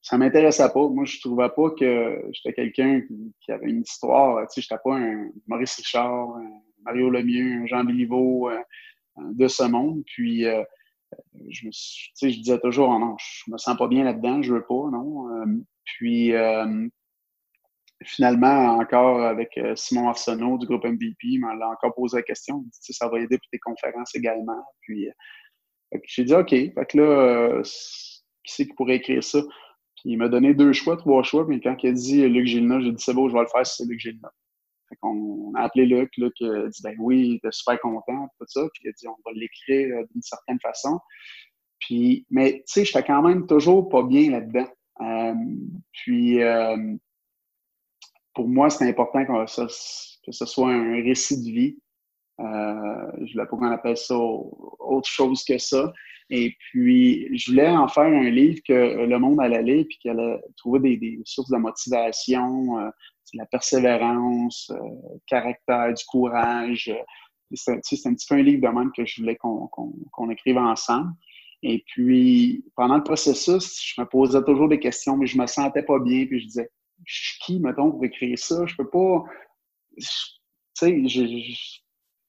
[0.00, 0.88] Ça m'intéressait pas.
[0.88, 3.02] Moi, je trouvais pas que j'étais quelqu'un
[3.40, 4.40] qui, avait une histoire.
[4.48, 6.50] Tu sais, j'étais pas un Maurice Richard, un
[6.84, 8.58] Mario Lemieux, un Jean Béliveau euh,
[9.32, 10.02] de ce monde.
[10.06, 10.64] Puis, euh,
[11.48, 14.42] je, me tu sais, je disais toujours, oh non, je me sens pas bien là-dedans,
[14.42, 15.28] je veux pas, non.
[15.84, 16.32] puis,
[18.04, 22.64] finalement, encore avec Simon Arsenault du groupe MVP, il m'a encore posé la question.
[22.64, 24.64] Il dit, ça va aider pour tes conférences également.
[24.80, 25.08] Puis,
[26.04, 26.50] j'ai dit OK.
[26.50, 29.40] Fait que là, euh, qui c'est qui pourrait écrire ça?
[29.96, 32.80] Puis il m'a donné deux choix, trois choix, mais quand il a dit Luc Gilna,
[32.80, 34.32] j'ai dit c'est beau, je vais le faire si c'est Luc Gilna.
[34.88, 38.46] Fait qu'on a appelé Luc, Luc a dit ben oui, il était super content, tout
[38.48, 40.98] ça, puis il a dit on va l'écrire euh, d'une certaine façon.
[41.78, 44.68] Puis, mais tu sais, j'étais quand même toujours pas bien là-dedans.
[45.00, 45.34] Euh,
[45.92, 46.38] puis,
[48.34, 49.66] pour moi, c'est important ça,
[50.24, 51.78] que ce soit un récit de vie.
[52.42, 55.92] Euh, je voulais pas qu'on appelle ça autre chose que ça.
[56.30, 60.18] Et puis, je voulais en faire un livre que le monde allait lire puis qu'elle
[60.18, 62.90] allait trouver des, sources de motivation, euh,
[63.34, 66.92] la persévérance, euh, caractère, du courage.
[67.54, 71.12] C'est un petit peu un livre de même que je voulais qu'on écrive ensemble.
[71.62, 75.82] Et puis, pendant le processus, je me posais toujours des questions, mais je me sentais
[75.82, 76.26] pas bien.
[76.26, 76.70] Puis je disais,
[77.04, 78.66] je suis qui, mettons, pour écrire ça?
[78.66, 79.24] Je peux pas.
[79.98, 80.06] Tu
[80.74, 81.82] sais, je,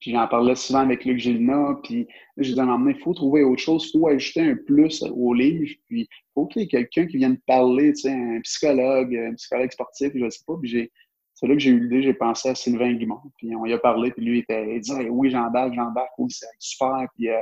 [0.04, 2.06] puis j'en parlais souvent avec Luc Gélina, puis
[2.38, 6.02] dit à il faut trouver autre chose, il faut ajouter un plus au livre, puis
[6.02, 9.72] il faut qu'il y ait quelqu'un qui vienne parler, tu sais, un psychologue, un psychologue
[9.72, 10.92] sportif, je ne sais pas, puis
[11.36, 13.78] c'est là que j'ai eu l'idée, j'ai pensé à Sylvain Guimond, puis on y a
[13.78, 17.40] parlé, puis lui, il, était, il dit oui, j'embarque, j'embarque, oui, c'est super, puis euh,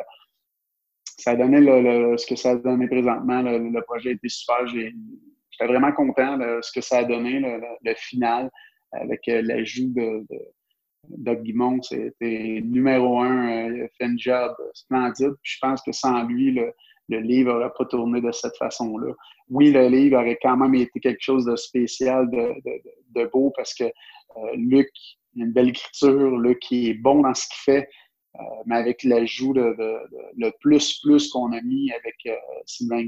[1.18, 4.94] ça a donné le, ce que ça a donné présentement, le, projet été super, j'étais
[5.66, 8.52] vraiment content de ce que ça a donné, le, final,
[8.92, 10.28] avec euh, l'ajout de
[11.08, 13.50] Doug Guimond, c'était numéro un.
[13.50, 15.36] Euh, il a fait un job splendide.
[15.42, 16.74] je pense que sans lui, le,
[17.10, 19.14] livre n'aurait pas tourné de cette façon-là.
[19.50, 23.84] Oui, le livre aurait quand même été quelque chose de spécial, de, beau, parce que
[23.84, 24.88] euh, Luc
[25.38, 27.90] a une belle écriture, Luc est bon dans ce qu'il fait,
[28.66, 29.76] mais avec l'ajout de,
[30.38, 32.16] le plus plus qu'on a mis avec
[32.66, 33.08] Sylvain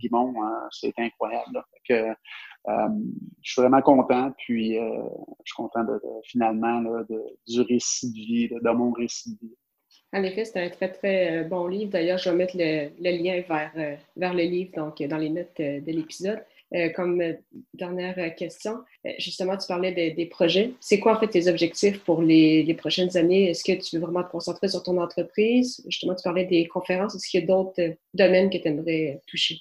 [0.00, 1.62] Guimond, hein, c'est incroyable.
[2.68, 2.88] Euh,
[3.42, 5.02] je suis vraiment content, puis euh,
[5.44, 6.80] je suis content de, finalement
[7.48, 9.56] du récit de vie, de, mon récit de vie.
[10.12, 11.90] En effet, c'est un très, très bon livre.
[11.90, 15.90] D'ailleurs, je vais mettre le, lien vers, vers le livre donc, dans les notes de
[15.90, 16.44] l'épisode.
[16.94, 17.22] Comme
[17.74, 18.78] dernière question,
[19.18, 20.72] justement, tu parlais des projets.
[20.80, 23.50] C'est quoi en fait tes objectifs pour les, les prochaines années?
[23.50, 25.82] Est-ce que tu veux vraiment te concentrer sur ton entreprise?
[25.86, 27.14] Justement, tu parlais des conférences.
[27.14, 29.58] Est-ce qu'il y a d'autres domaines que tu aimerais toucher?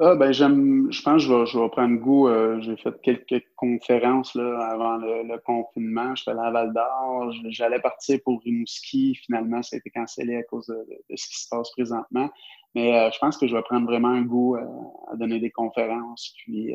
[0.00, 2.26] Ah, ben, j'aime, je pense que je vais, je vais prendre goût.
[2.26, 6.16] Euh, j'ai fait quelques conférences là, avant le, confinement.
[6.16, 7.32] J'étais allé à Val d'Or.
[7.50, 9.14] J'allais partir pour Rimouski.
[9.14, 12.28] Finalement, ça a été cancellé à cause de, ce qui se passe présentement.
[12.74, 14.66] Mais euh, je pense que je vais prendre vraiment un goût euh,
[15.12, 16.74] à donner des conférences, puis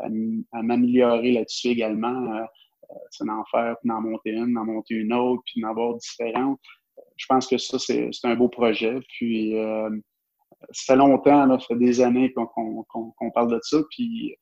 [0.00, 0.08] à,
[0.60, 2.46] m'améliorer là-dessus également.
[3.10, 6.60] c'est d'en faire, puis d'en monter une, d'en monter une autre, puis d'en avoir différentes.
[7.16, 8.98] Je pense que ça, c'est, c'est un beau projet.
[9.08, 9.54] Puis
[10.70, 13.78] ça fait longtemps, là, ça fait des années qu'on parle de ça.
[13.90, 14.34] Puis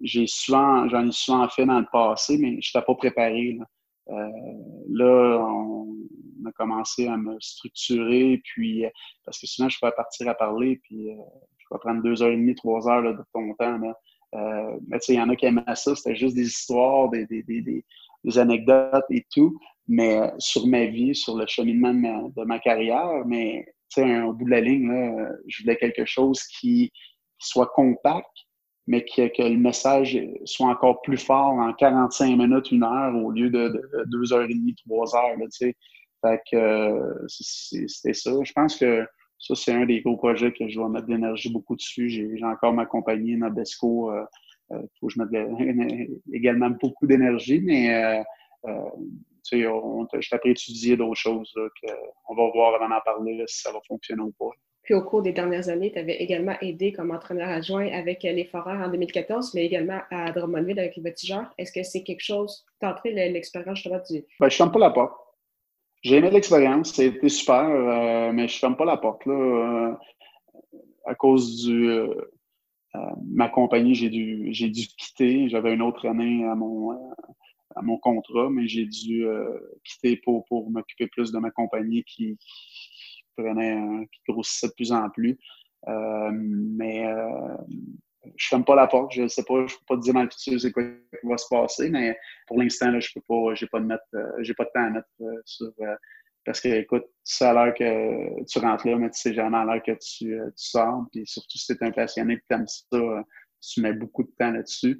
[0.00, 3.58] j'ai souvent, j'en ai souvent fait dans le passé, mais je n'étais pas préparé.
[3.58, 3.64] Là.
[4.10, 5.96] Euh, on
[6.44, 8.84] a commencé à me structurer, puis
[9.24, 11.14] parce que sinon je peux partir à parler, puis euh,
[11.58, 13.78] je vais prendre deux heures et demie, trois heures de ton temps.
[13.78, 13.96] Là.
[14.34, 17.10] Euh, mais tu sais, il y en a qui aimaient ça, c'était juste des histoires,
[17.10, 17.84] des, des, des,
[18.24, 22.58] des, anecdotes et tout, mais sur ma vie, sur le cheminement de ma, de ma
[22.58, 23.66] carrière, mais
[23.98, 24.90] au bout de la ligne,
[25.46, 26.92] je voulais quelque chose qui,
[27.42, 28.30] soit compact,
[28.86, 33.30] mais que, que, le message soit encore plus fort en 45 minutes, une heure, au
[33.30, 35.36] lieu de, de, deux heures et demie, trois heures.
[35.38, 35.46] Là,
[36.24, 38.32] fait que euh, c'était ça.
[38.42, 39.04] Je pense que
[39.38, 42.08] ça, c'est un des gros projets que je dois mettre de l'énergie beaucoup dessus.
[42.08, 44.12] J'ai encore ma compagnie Nabesco.
[44.12, 44.24] Euh,
[44.70, 48.22] euh, faut que je mette également beaucoup d'énergie, mais
[48.64, 48.70] tu
[49.56, 51.52] sais, on, je t'ai étudier d'autres choses.
[52.28, 54.50] on va voir avant d'en parler si ça va fonctionner ou pas.
[54.82, 58.44] Puis au cours des dernières années, tu avais également aidé comme entraîneur adjoint avec les
[58.44, 61.52] Foreurs en 2014, mais également à Drummondville avec les Voltigeurs.
[61.56, 64.24] Est-ce que c'est quelque chose, entré l'expérience justement du.
[64.40, 65.12] Ben, je ne ferme pas la porte.
[66.02, 69.24] J'ai aimé l'expérience, c'était super, euh, mais je ne ferme pas la porte.
[69.24, 69.94] Là, euh,
[71.06, 71.88] à cause du.
[71.88, 72.28] Euh,
[73.24, 75.48] ma compagnie, j'ai dû, j'ai dû quitter.
[75.48, 76.90] J'avais une autre année à mon,
[77.76, 82.04] à mon contrat, mais j'ai dû euh, quitter pour, pour m'occuper plus de ma compagnie
[82.04, 82.38] qui,
[83.36, 85.38] prenait, qui grossissait de plus en plus.
[85.88, 87.56] Euh, mais euh,
[88.36, 89.12] je ferme pas la porte.
[89.12, 91.36] Je sais pas, je peux pas te dire dans le futur c'est quoi qui va
[91.36, 92.16] se passer, mais
[92.46, 94.04] pour l'instant, je peux pas, j'ai pas de mettre,
[94.40, 95.08] j'ai pas de temps à mettre
[95.44, 95.72] sur
[96.44, 99.58] parce que écoute, tu sais à l'heure que tu rentres là, mais tu sais jamais
[99.58, 101.04] à l'heure que tu, tu sors.
[101.12, 103.24] Puis surtout si tu es un passionné et que tu aimes ça,
[103.60, 104.98] tu mets beaucoup de temps là-dessus.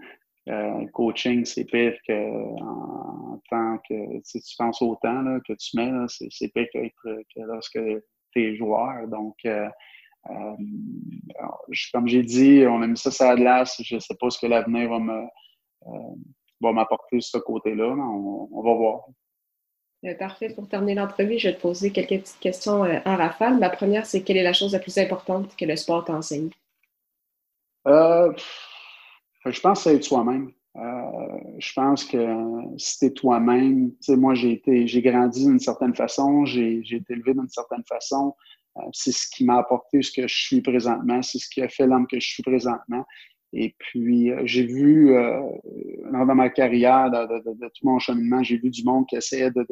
[0.48, 5.76] Euh, coaching, c'est pire que en, tant que si tu penses au temps que tu
[5.76, 7.78] mets, c'est pire que, que lorsque
[8.32, 9.06] tu es joueur.
[9.06, 9.68] Donc, euh,
[10.30, 10.56] euh,
[11.92, 13.80] comme j'ai dit, on a mis ça sur la glace.
[13.84, 15.22] Je ne sais pas ce que l'avenir va me
[16.60, 17.88] va m'apporter de ce côté-là.
[17.88, 19.04] On, on, va voir.
[20.18, 20.50] Parfait.
[20.50, 23.58] Pour terminer l'entrevue, je vais te poser quelques petites questions en rafale.
[23.58, 26.50] Ma première, c'est quelle est la chose la plus importante que le sport t'enseigne?
[29.46, 30.52] Euh, je pense que c'est soi-même.
[30.76, 32.18] Euh, je pense que
[32.78, 36.78] si tu es toi-même, tu sais, moi, j'ai été, j'ai grandi d'une certaine façon, j'ai,
[36.78, 38.34] été élevé d'une certaine façon.
[38.78, 41.68] Euh, c'est ce qui m'a apporté ce que je suis présentement, c'est ce qui a
[41.68, 43.04] fait l'homme que je suis présentement.
[43.52, 45.14] Et puis, euh, j'ai vu,
[46.10, 49.66] dans ma carrière, de, tout mon cheminement, j'ai vu du monde qui essayait de,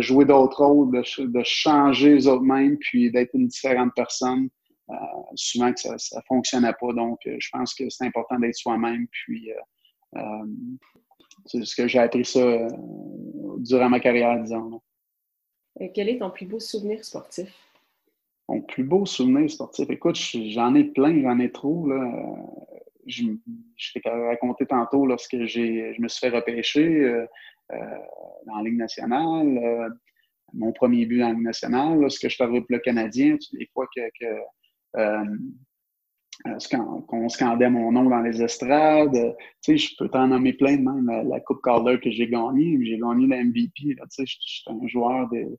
[0.00, 4.48] jouer d'autres rôles, de, changer eux mêmes, puis d'être une différente personne.
[4.90, 4.94] Euh,
[5.36, 6.92] souvent que ça ne fonctionnait pas.
[6.92, 9.06] Donc, euh, je pense que c'est important d'être soi-même.
[9.08, 9.52] Puis,
[10.16, 10.20] euh,
[11.46, 12.68] c'est ce que j'ai appris ça
[13.58, 14.80] durant ma carrière, disons.
[15.78, 17.54] Et quel est ton plus beau souvenir sportif?
[18.48, 19.88] Mon plus beau souvenir sportif?
[19.88, 21.86] Écoute, j'en ai plein, j'en ai trop.
[21.88, 22.36] Là.
[23.06, 23.24] Je,
[23.76, 27.24] je t'ai raconté tantôt lorsque je me suis fait repêcher
[27.70, 29.96] dans la Ligue nationale.
[30.52, 33.70] mon premier but dans la Ligue nationale, lorsque je suis arrivé pour le Canadien, des
[33.72, 34.40] fois que euh, euh,
[36.70, 39.36] qu'on scandait mon nom dans les estrades.
[39.62, 41.28] Tu sais, je peux t'en nommer plein de même.
[41.28, 43.70] La, Coupe Calder que j'ai gagnée, j'ai gagné la MVP.
[43.76, 45.58] Tu sais, je suis un joueur de,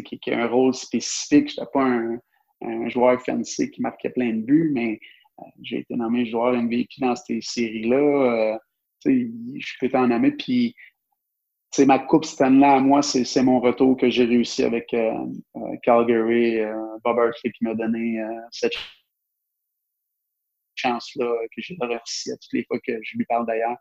[0.00, 1.50] qui, a un rôle spécifique.
[1.50, 5.00] Je n'étais pas un, joueur fancy qui marquait plein de buts, mais
[5.40, 8.58] euh, j'ai été nommé joueur MVP dans ces séries-là.
[9.04, 10.32] je peux t'en nommer.
[10.32, 10.74] Puis
[11.72, 15.14] c'est ma coupe Stanley à moi, c'est mon retour que j'ai réussi avec euh,
[15.56, 18.74] euh, Calgary, euh, Bob Hartley qui m'a donné cette
[20.74, 23.76] chance-là que j'ai remercié à toutes les fois que je lui parle d'ailleurs.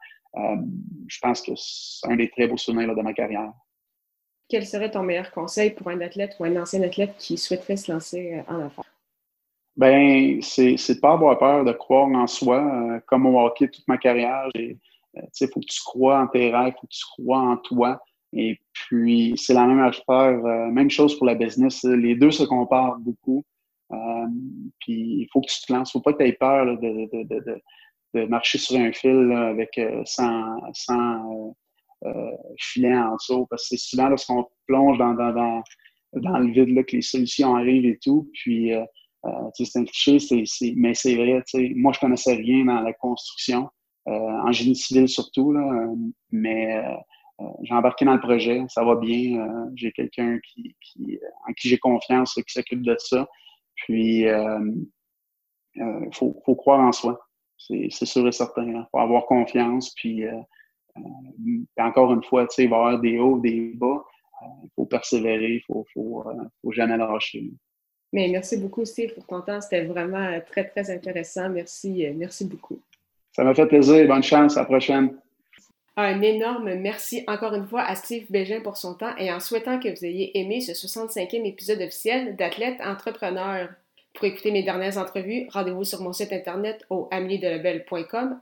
[1.07, 3.51] je pense que c'est un des très beaux souvenirs de ma carrière.
[4.47, 7.91] Quel serait ton meilleur conseil pour un athlète ou un ancien athlète qui souhaiterait se
[7.91, 8.85] lancer en affaires?
[9.75, 13.01] Ben, c'est de ne pas avoir peur de croire en soi.
[13.07, 14.77] comme au hockey toute ma carrière, j'ai
[15.13, 18.01] il faut que tu crois en tes rêves, il faut que tu crois en toi.
[18.33, 21.83] Et puis, c'est la même affaire, euh, même chose pour la business.
[21.83, 23.43] Les deux se comparent beaucoup.
[23.91, 24.25] Euh,
[24.79, 25.91] puis, il faut que tu te lances.
[25.91, 27.61] Faut pas que tu aies peur de, de, de,
[28.13, 31.55] de, marcher sur un fil avec 100, 100
[32.57, 33.47] filets en dessous.
[33.49, 35.63] Parce que c'est souvent lorsqu'on plonge dans, dans, dans,
[36.13, 38.29] dans, le vide là, que les solutions arrivent et tout.
[38.33, 38.71] Puis,
[39.55, 40.45] c'est un cliché,
[40.77, 41.43] mais c'est vrai.
[41.75, 43.69] Moi, je connaissais rien dans la construction.
[44.07, 45.95] Euh, en génie civil surtout, euh,
[46.31, 49.69] mais euh, j'ai embarqué dans le projet, ça va bien.
[49.75, 53.27] j'ai quelqu'un en qui j'ai confiance, qui s'occupe de ça.
[53.75, 57.19] Puis, il faut, croire en soi.
[57.57, 58.67] C'est sûr et certain.
[58.67, 59.91] Il faut avoir confiance.
[59.95, 60.23] Puis,
[61.77, 64.03] encore une fois, il va y avoir des hauts, des bas.
[64.63, 65.55] Il faut persévérer.
[65.55, 66.23] Il faut, faut,
[66.61, 67.51] faut jamais lâcher.
[68.13, 69.61] Mais merci beaucoup, Steve, pour ton temps.
[69.61, 71.49] C'était vraiment très, très intéressant.
[71.49, 72.81] Merci, merci beaucoup.
[73.33, 74.07] Ça m'a fait plaisir.
[74.07, 74.57] Bonne chance.
[74.57, 75.17] À la prochaine.
[75.97, 79.77] Un énorme merci encore une fois à Steve Bégin pour son temps et en souhaitant
[79.79, 83.69] que vous ayez aimé ce 65e épisode officiel d'Athlète Entrepreneur.
[84.13, 87.09] Pour écouter mes dernières entrevues, rendez-vous sur mon site internet au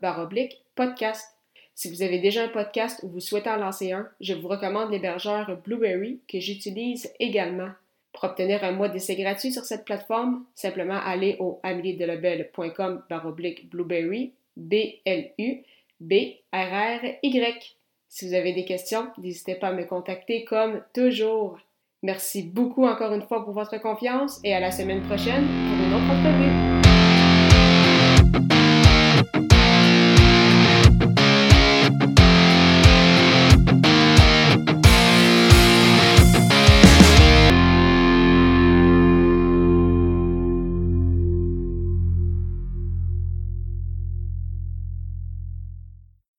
[0.01, 1.35] barre oblique podcast.
[1.75, 4.91] Si vous avez déjà un podcast ou vous souhaitez en lancer un, je vous recommande
[4.91, 7.69] l'hébergeur Blueberry que j'utilise également.
[8.13, 14.33] Pour obtenir un mois d'essai gratuit sur cette plateforme, simplement allez au barre oblique blueberry
[14.59, 15.65] B-L-U-B-R-R-Y.
[18.07, 21.59] Si vous avez des questions, n'hésitez pas à me contacter comme toujours.
[22.01, 25.93] Merci beaucoup encore une fois pour votre confiance et à la semaine prochaine pour une
[25.93, 26.78] autre entrevue.